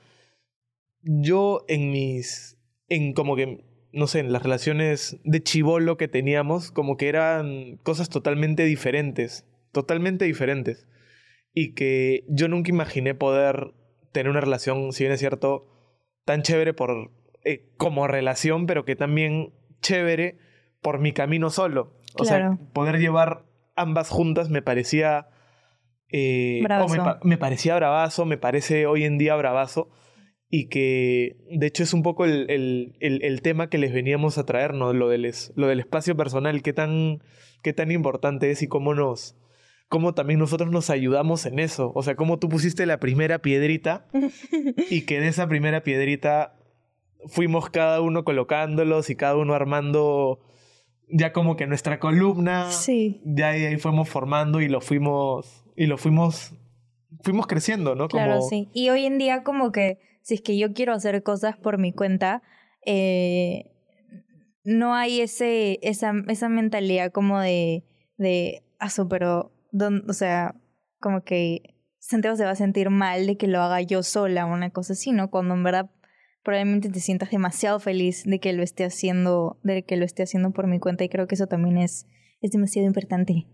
[1.03, 2.59] yo en mis,
[2.89, 7.79] en como que, no sé, en las relaciones de chivolo que teníamos, como que eran
[7.83, 10.87] cosas totalmente diferentes, totalmente diferentes
[11.55, 13.73] y que yo nunca imaginé poder
[14.13, 15.70] tener una relación, si bien es cierto,
[16.31, 17.11] tan chévere por,
[17.45, 20.39] eh, como relación, pero que también chévere
[20.81, 21.93] por mi camino solo.
[22.15, 22.57] O Claro.
[22.57, 23.45] sea, poder llevar
[23.77, 25.27] ambas juntas me parecía...
[26.13, 26.97] eh, me, Bravazo.
[27.05, 29.91] pa- me parecía bravazo, me parece hoy en día bravazo.
[30.49, 34.37] Y que de hecho es un poco el, el- el- el tema que les veníamos
[34.39, 34.93] a traer, ¿no?
[34.93, 37.23] Lo del, es- lo del espacio personal, qué tan,
[37.63, 39.37] qué tan importante es y cómo nos,
[39.91, 41.93] cómo también nosotros nos ayudamos en eso.
[41.95, 44.07] O sea, cómo tú pusiste la primera piedrita
[44.89, 46.57] y que de esa primera piedrita
[47.27, 50.41] fuimos cada uno colocándolos y cada uno armando
[51.09, 52.71] ya como que nuestra columna.
[52.71, 56.55] Sí, Ya ahí, ahí fuimos formando y lo fuimos y lo fuimos
[57.23, 58.09] fuimos creciendo, ¿no?
[58.09, 58.71] Como, claro, sí.
[58.73, 61.93] Y hoy en día como que si es que yo quiero hacer cosas por mi
[61.93, 62.43] cuenta,
[62.87, 63.73] eh,
[64.63, 67.83] no hay ese, esa, esa mentalidad como de,
[68.19, 70.55] de, aso, pero, don- o sea,
[70.99, 74.53] como que Santiago se va a sentir mal de que lo haga yo sola o
[74.53, 75.31] una cosa así, ¿no?
[75.31, 75.91] Cuando en verdad
[76.43, 80.53] probablemente te sientas demasiado feliz de que lo esté haciendo, de que lo esté haciendo
[80.53, 82.07] por mi cuenta y creo que eso también es,
[82.41, 83.47] es demasiado importante.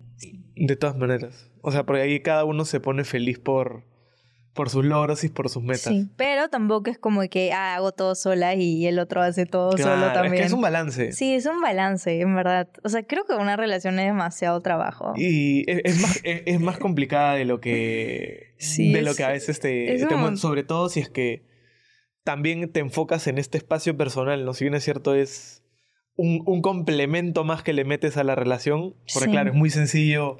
[0.54, 1.50] De todas maneras.
[1.62, 3.84] O sea, porque ahí cada uno se pone feliz por,
[4.56, 5.92] por sus logros y por sus metas.
[5.92, 9.70] Sí, pero tampoco es como que ah, hago todo sola y el otro hace todo
[9.76, 10.34] Claro, solo es también.
[10.42, 11.12] que es un balance.
[11.12, 12.68] Sí, es un balance, en verdad.
[12.82, 15.12] O sea, creo que una relación es demasiado trabajo.
[15.16, 19.16] Y es, es más, es, es más complicada de lo que, Sí, de lo es-
[19.16, 21.44] que a veces te, es te un Sobre todo si es que
[22.24, 24.52] también te enfocas en este espacio personal, ¿no?
[24.54, 25.62] Si bien es cierto, es
[26.16, 28.94] un, un complemento más que le metes a la relación.
[29.12, 29.30] Porque Sí.
[29.30, 30.38] claro, es muy sencillo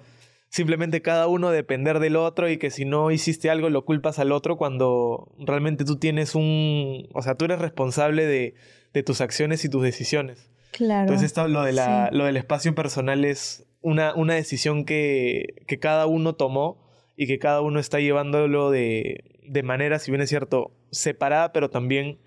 [0.48, 4.32] simplemente cada uno depender del otro y que si no hiciste algo lo culpas al
[4.32, 7.08] otro cuando realmente tú tienes un...
[7.12, 8.54] O sea, tú eres responsable de,
[8.94, 10.50] de tus acciones y tus decisiones.
[10.72, 11.02] Claro.
[11.02, 12.16] Entonces esto, lo, de la, Sí.
[12.16, 16.84] lo del espacio personal es una, una decisión que, que cada uno tomó
[17.16, 21.70] y que cada uno está llevándolo de, de manera, si bien es cierto, separada, pero
[21.70, 22.18] también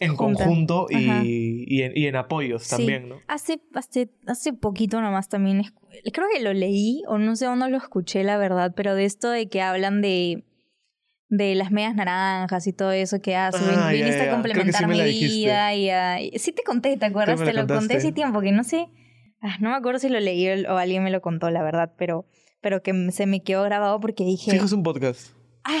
[0.00, 0.44] en Junta.
[0.44, 2.76] conjunto y, y, en, y en apoyos Sí.
[2.76, 3.16] también, ¿no?
[3.26, 5.62] Hace, hace, hace poquito nomás también,
[6.12, 9.28] creo que lo leí o no sé dónde lo escuché, la verdad, pero de esto
[9.30, 10.44] de que hablan de,
[11.28, 13.58] de las medias naranjas y todo eso que hace.
[13.76, 16.18] Ah, viniste ya, a sí complementar me mi vida y a...
[16.36, 17.42] Sí te conté, ¿te acuerdas?
[17.42, 18.86] Te lo conté hace tiempo, que no sé...
[19.42, 21.92] ah, no me acuerdo si lo leí o o alguien me lo contó, la verdad,
[21.98, 22.24] pero,
[22.60, 24.52] pero que se me quedó grabado porque dije...
[24.52, 25.32] Fijo, es un podcast.
[25.64, 25.80] Ah,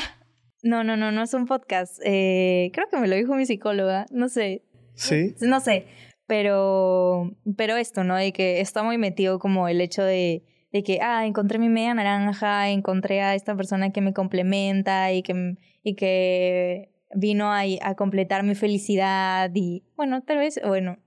[0.62, 2.00] no, no, no, no es un podcast.
[2.04, 4.62] Eh, creo que me lo dijo mi psicóloga, no sé,
[4.94, 5.34] Sí.
[5.40, 5.86] no sé,
[6.26, 8.16] pero, pero esto, ¿no?
[8.16, 11.94] De que está muy metido como el hecho de, de que, ah, encontré mi media
[11.94, 17.94] naranja, encontré a esta persona que me complementa y que, y que vino a, a
[17.94, 20.98] completar mi felicidad y, bueno, tal vez, bueno,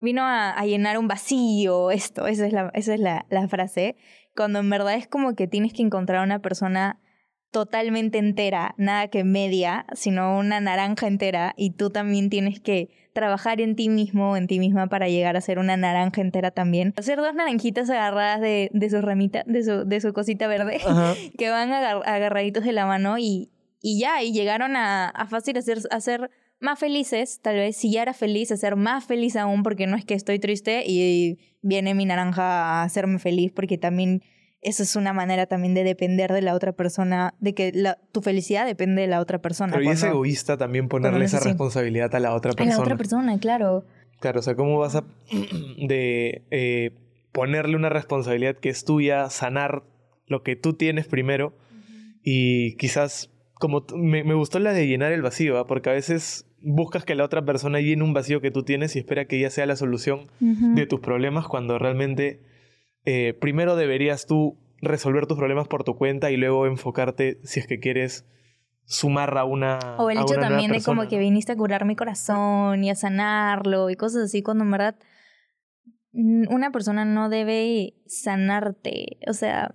[0.00, 3.96] vino a, a llenar un vacío, esto, esa es, la, esa es la, la frase,
[4.34, 6.98] cuando en verdad es como que tienes que encontrar una persona
[7.50, 13.60] totalmente entera, nada que media, sino una naranja entera y tú también tienes que trabajar
[13.60, 16.94] en ti mismo, en ti misma para llegar a ser una naranja entera también.
[16.96, 21.14] Hacer dos naranjitas agarradas de, de su ramita, de su, de su cosita verde, Ajá.
[21.38, 25.56] que van agar- agarraditos de la mano y, y ya, y llegaron a, a fácil
[25.56, 26.30] a ser
[26.60, 29.96] más felices, tal vez si ya era feliz, a ser más feliz aún, porque no
[29.96, 34.22] es que estoy triste y viene mi naranja a hacerme feliz, porque también
[34.60, 38.20] eso es una manera también de depender de la otra persona, de que la, tu
[38.20, 39.72] felicidad depende de la otra persona.
[39.72, 41.48] Pero y es egoísta también ponerle esa así.
[41.48, 42.76] responsabilidad a la otra a persona.
[42.76, 43.84] la otra persona, claro.
[44.20, 45.04] Claro, o sea, ¿cómo vas a
[45.78, 46.90] de eh,
[47.32, 49.84] ponerle una responsabilidad que es tuya, sanar
[50.26, 51.54] lo que tú tienes primero
[52.22, 55.66] y quizás, como me, me gustó la de llenar el vacío, ¿ah?
[55.66, 58.98] porque a veces buscas que la otra persona llene un vacío que tú tienes y
[58.98, 62.40] espera que ella sea la solución de tus problemas cuando realmente
[63.04, 67.66] eh, primero deberías tú resolver tus problemas por tu cuenta y luego enfocarte si es
[67.66, 68.26] que quieres
[68.84, 71.56] sumar a una O el a hecho una también de persona, como que viniste a
[71.56, 74.96] curar mi corazón y a sanarlo y cosas así, cuando en verdad
[76.12, 79.18] una persona no debe sanarte.
[79.28, 79.74] O sea,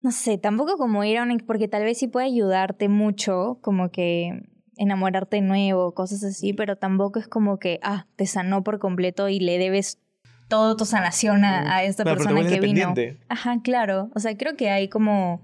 [0.00, 1.38] no sé, tampoco como ir a un...
[1.46, 4.42] porque tal vez sí puede ayudarte mucho, como que
[4.76, 9.28] enamorarte de nuevo, cosas así, pero tampoco es como que, ah, te sanó por completo
[9.28, 10.00] y le debes
[10.48, 12.94] toda tu sanación a, a esta Claro, persona que vino.
[13.28, 14.10] Ajá, claro.
[14.14, 15.42] O sea, creo que hay como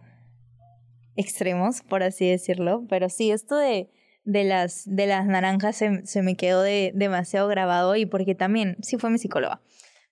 [1.17, 2.85] extremos, por así decirlo.
[2.89, 3.91] Pero sí, esto de,
[4.25, 8.77] de, las, de las naranjas se, se me quedó de, demasiado grabado y porque también,
[8.83, 9.61] sí fue mi psicóloga.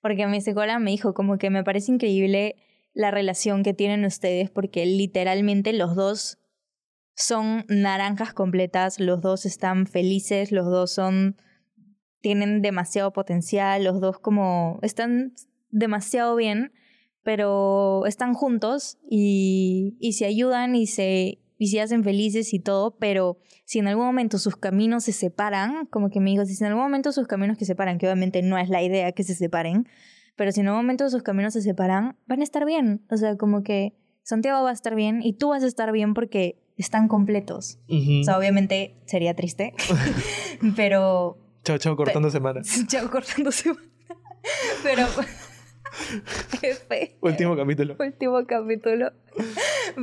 [0.00, 2.56] Porque mi psicóloga me dijo como que me parece increíble
[2.94, 6.38] la relación que tienen ustedes porque literalmente los dos
[7.14, 11.36] son naranjas completas, los dos están felices, los dos son
[12.22, 15.34] tienen demasiado potencial, los dos como están
[15.70, 16.72] demasiado bien,
[17.22, 22.96] pero están juntos y, y se ayudan y se, y se hacen felices y todo,
[22.96, 26.68] pero si en algún momento sus caminos se separan, como que me dijo, si en
[26.68, 29.34] algún momento sus caminos que se separan, que obviamente no es la idea que se
[29.34, 29.86] separen,
[30.36, 33.04] pero si en algún momento sus caminos se separan, van a estar bien.
[33.10, 36.14] O sea, como que Santiago va a estar bien y tú vas a estar bien
[36.14, 37.78] porque están completos.
[37.88, 39.74] O sea, obviamente sería triste,
[40.76, 42.60] pero Chao, chao, cortando semana.
[42.86, 43.72] Chao, cortándose.
[44.82, 45.06] Pero.
[46.60, 47.08] Qué feo.
[47.20, 47.96] Último capítulo.
[47.98, 49.12] Último capítulo.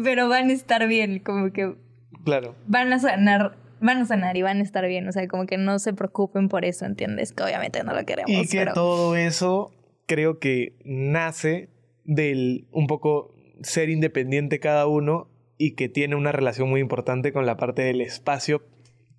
[0.04, 1.76] Pero van a estar bien, como que
[2.24, 2.56] Claro.
[2.68, 3.58] van a sanar.
[3.82, 5.08] Van a sanar y van a estar bien.
[5.08, 7.32] O sea, como que no se preocupen por eso, ¿entiendes?
[7.32, 8.30] Que obviamente no lo queremos.
[8.30, 8.74] Y que pero...
[8.74, 9.72] todo eso
[10.06, 11.70] creo que nace
[12.04, 17.46] del un poco ser independiente cada uno y que tiene una relación muy importante con
[17.46, 18.64] la parte del espacio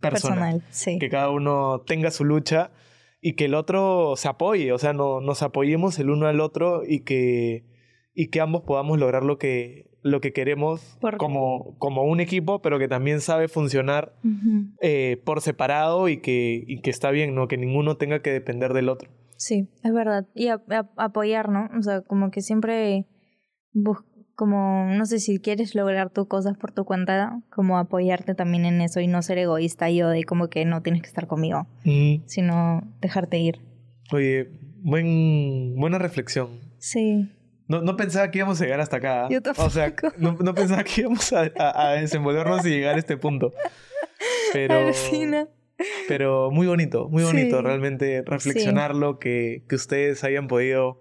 [0.00, 0.38] personal.
[0.60, 0.62] personal.
[0.70, 0.98] Sí.
[0.98, 2.70] Que cada uno tenga su lucha
[3.20, 6.82] y que el otro se apoye, o sea, no, nos apoyemos el uno al otro
[6.86, 7.64] y que,
[8.14, 12.78] y que ambos podamos lograr lo que, lo que queremos como, como un equipo, pero
[12.78, 14.14] que también sabe funcionar
[14.80, 17.46] eh, por separado y que, y que está bien, ¿no?
[17.48, 19.10] Que ninguno tenga que depender del otro.
[19.36, 20.26] Sí, es verdad.
[20.34, 21.68] Y a- a- apoyar, ¿no?
[21.78, 23.06] O sea, como que siempre
[23.72, 24.04] bus-
[24.40, 28.80] como, no sé, si quieres lograr tus cosas por tu cuenta, como apoyarte también en
[28.80, 32.22] eso y no ser egoísta yo de como que no tienes que estar conmigo, Ujú.
[32.24, 33.60] sino dejarte ir.
[34.10, 34.48] Oye,
[34.82, 36.58] buen, buena reflexión.
[36.78, 37.28] Sí.
[37.68, 39.26] No, no pensaba que íbamos a llegar hasta acá.
[39.26, 39.28] ¿ah?
[39.30, 40.14] Yo O sea, tampoco.
[40.18, 43.52] no, no pensaba que íbamos a, a- a desenvolvernos y llegar a este punto.
[44.54, 45.48] Pero, Alucina.
[46.08, 47.62] pero muy bonito, muy bonito Sí.
[47.62, 51.00] realmente reflexionarlo, que, que ustedes hayan podido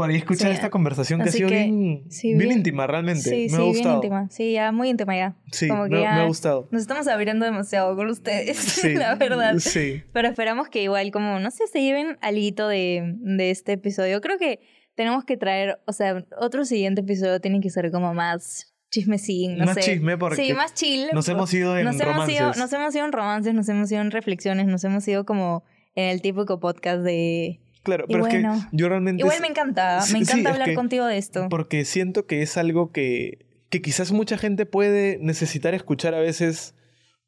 [0.00, 0.54] por ahí escuchar Sí.
[0.56, 3.22] esta conversación que ha sido que, bien, sí, bien bien- íntima realmente.
[3.22, 3.94] Sí, me sí, ha bien gustado.
[3.96, 4.28] íntima.
[4.30, 5.36] Sí, ya muy íntima ya.
[5.52, 6.68] Sí, Como que me, ya me ha gustado.
[6.70, 9.54] Nos estamos abriendo demasiado con ustedes, la verdad.
[9.58, 10.02] Sí.
[10.12, 14.20] Pero esperamos que igual, como, no sé, se lleven algo de, de este episodio.
[14.20, 14.60] Creo que
[14.94, 19.66] tenemos que traer, o sea, otro siguiente episodio tiene que ser como más chismecín, no
[19.66, 19.82] Más sé.
[19.82, 21.06] chisme porque Sí, más chill.
[21.12, 22.36] Nos hemos ido en nos hemos romances.
[22.36, 25.62] ido, nos hemos ido en romances, nos hemos ido en reflexiones, nos hemos ido como
[25.94, 27.60] en el típico podcast de...
[27.82, 29.22] Claro, Y pero es bueno, que yo realmente...
[29.22, 31.46] Igual me encanta, me sí, encanta es hablar que- contigo de esto.
[31.48, 36.74] Porque siento que es algo que, que quizás mucha gente puede necesitar escuchar a veces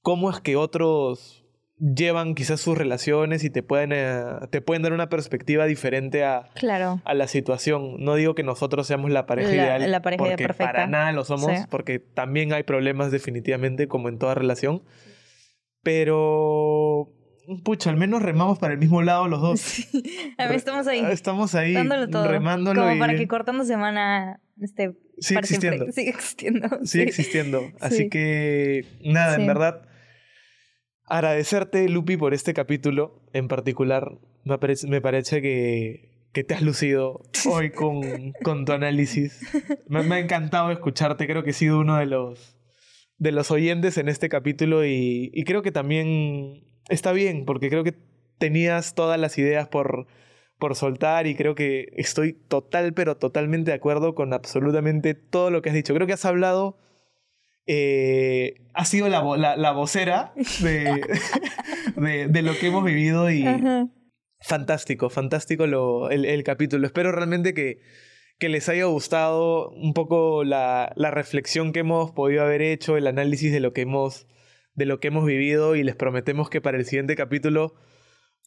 [0.03, 1.39] cómo es que otros
[1.79, 6.51] llevan quizás sus relaciones y te pueden, eh, te pueden dar una perspectiva diferente a,
[6.55, 7.01] Claro.
[7.05, 7.97] a la situación.
[7.99, 10.73] No digo que nosotros seamos la pareja La- ideal, la pareja porque perfecta.
[10.73, 11.65] para nada lo somos, Sí.
[11.71, 14.83] porque también hay problemas definitivamente como en toda relación.
[15.83, 17.09] Pero,
[17.65, 19.61] pucha, al menos remamos para el mismo lado los dos.
[19.93, 20.35] Sí.
[20.39, 21.05] A ver, estamos ahí.
[21.11, 22.29] Estamos ahí dándolo todo.
[22.29, 25.93] remándolo Como y para que cortando semana este, sigue existiendo.
[25.93, 26.69] Sigue existiendo.
[26.69, 27.01] sigue sí.
[27.01, 27.63] existiendo.
[27.81, 28.09] Así Sí.
[28.09, 29.83] que, nada, en verdad,
[31.07, 34.19] agradecerte, Lupi, por este capítulo en particular.
[34.45, 39.41] Me parece, me parece que, que te has lucido hoy con, con tu análisis.
[39.89, 41.27] Me, me ha encantado escucharte.
[41.27, 42.57] Creo que he sido uno de los,
[43.19, 47.85] de los oyentes en este capítulo y, y creo que también está bien, porque creo
[47.85, 47.95] que
[48.39, 50.07] tenías todas las ideas por,
[50.59, 55.63] por soltar y creo que estoy total, pero totalmente de acuerdo con absolutamente todo lo
[55.63, 55.95] que has dicho.
[55.95, 56.77] Creo que has hablado,
[57.67, 61.01] eh, has sido la, la, la vocera de,
[61.97, 63.89] de, de lo que hemos vivido y Ajá.
[64.41, 66.87] fantástico, fantástico lo, el, el capítulo.
[66.87, 67.81] Espero realmente que,
[68.39, 73.07] que les haya gustado un poco la, la reflexión que hemos podido haber hecho, el
[73.07, 74.27] análisis de lo que hemos,
[74.75, 77.75] de lo que hemos vivido y les prometemos que para el siguiente capítulo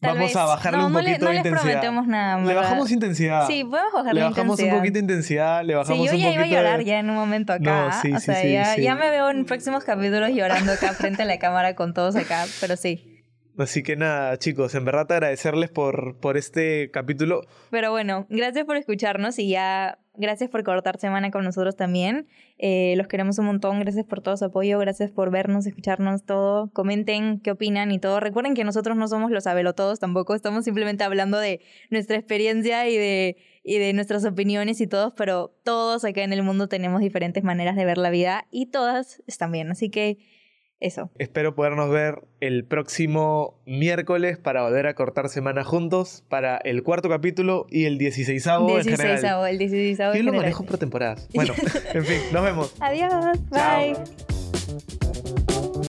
[0.00, 0.36] Tal vamos vez.
[0.36, 1.62] a bajarle No, un no poquito le, no de les intensidad.
[1.62, 2.44] prometemos nada.
[2.44, 3.46] Le bajamos intensidad.
[3.46, 4.74] Sí, podemos bajarle le bajamos intensidad.
[4.74, 6.84] un poquito de intensidad, le Sí, bajamos yo un ya iba a llorar de...
[6.84, 7.62] ya en un momento acá.
[7.88, 8.82] No, sí, o sí, sea, sí, ya, sí.
[8.82, 12.44] ya me veo en próximos capítulos llorando acá frente a la cámara con todos acá,
[12.60, 13.12] pero sí.
[13.58, 17.40] Así que nada, chicos, en verdad agradecerles por, por este capítulo.
[17.70, 22.26] Pero bueno, gracias por escucharnos y ya gracias por cortar semana con nosotros también.
[22.58, 26.70] Eh, los queremos un montón, gracias por todo su apoyo, gracias por vernos, escucharnos todo.
[26.72, 28.20] Comenten qué opinan y todo.
[28.20, 31.60] Recuerden que nosotros no somos los todos tampoco, estamos simplemente hablando de
[31.90, 36.42] nuestra experiencia y de, y de nuestras opiniones y todos, pero todos acá en el
[36.42, 39.70] mundo tenemos diferentes maneras de ver la vida y todas están bien.
[39.70, 40.18] Así que
[40.80, 41.10] eso.
[41.18, 47.08] Espero podernos ver el próximo miércoles para volver a cortar semana juntos para el cuarto
[47.08, 49.48] capítulo y el 16 en 16 general.
[49.48, 51.28] el 16 Yo lo manejo por temporadas.
[51.34, 51.54] Bueno,
[51.94, 52.74] en fin, nos vemos.
[52.80, 53.10] Adiós,
[53.50, 53.94] Chao.
[53.94, 55.05] bye.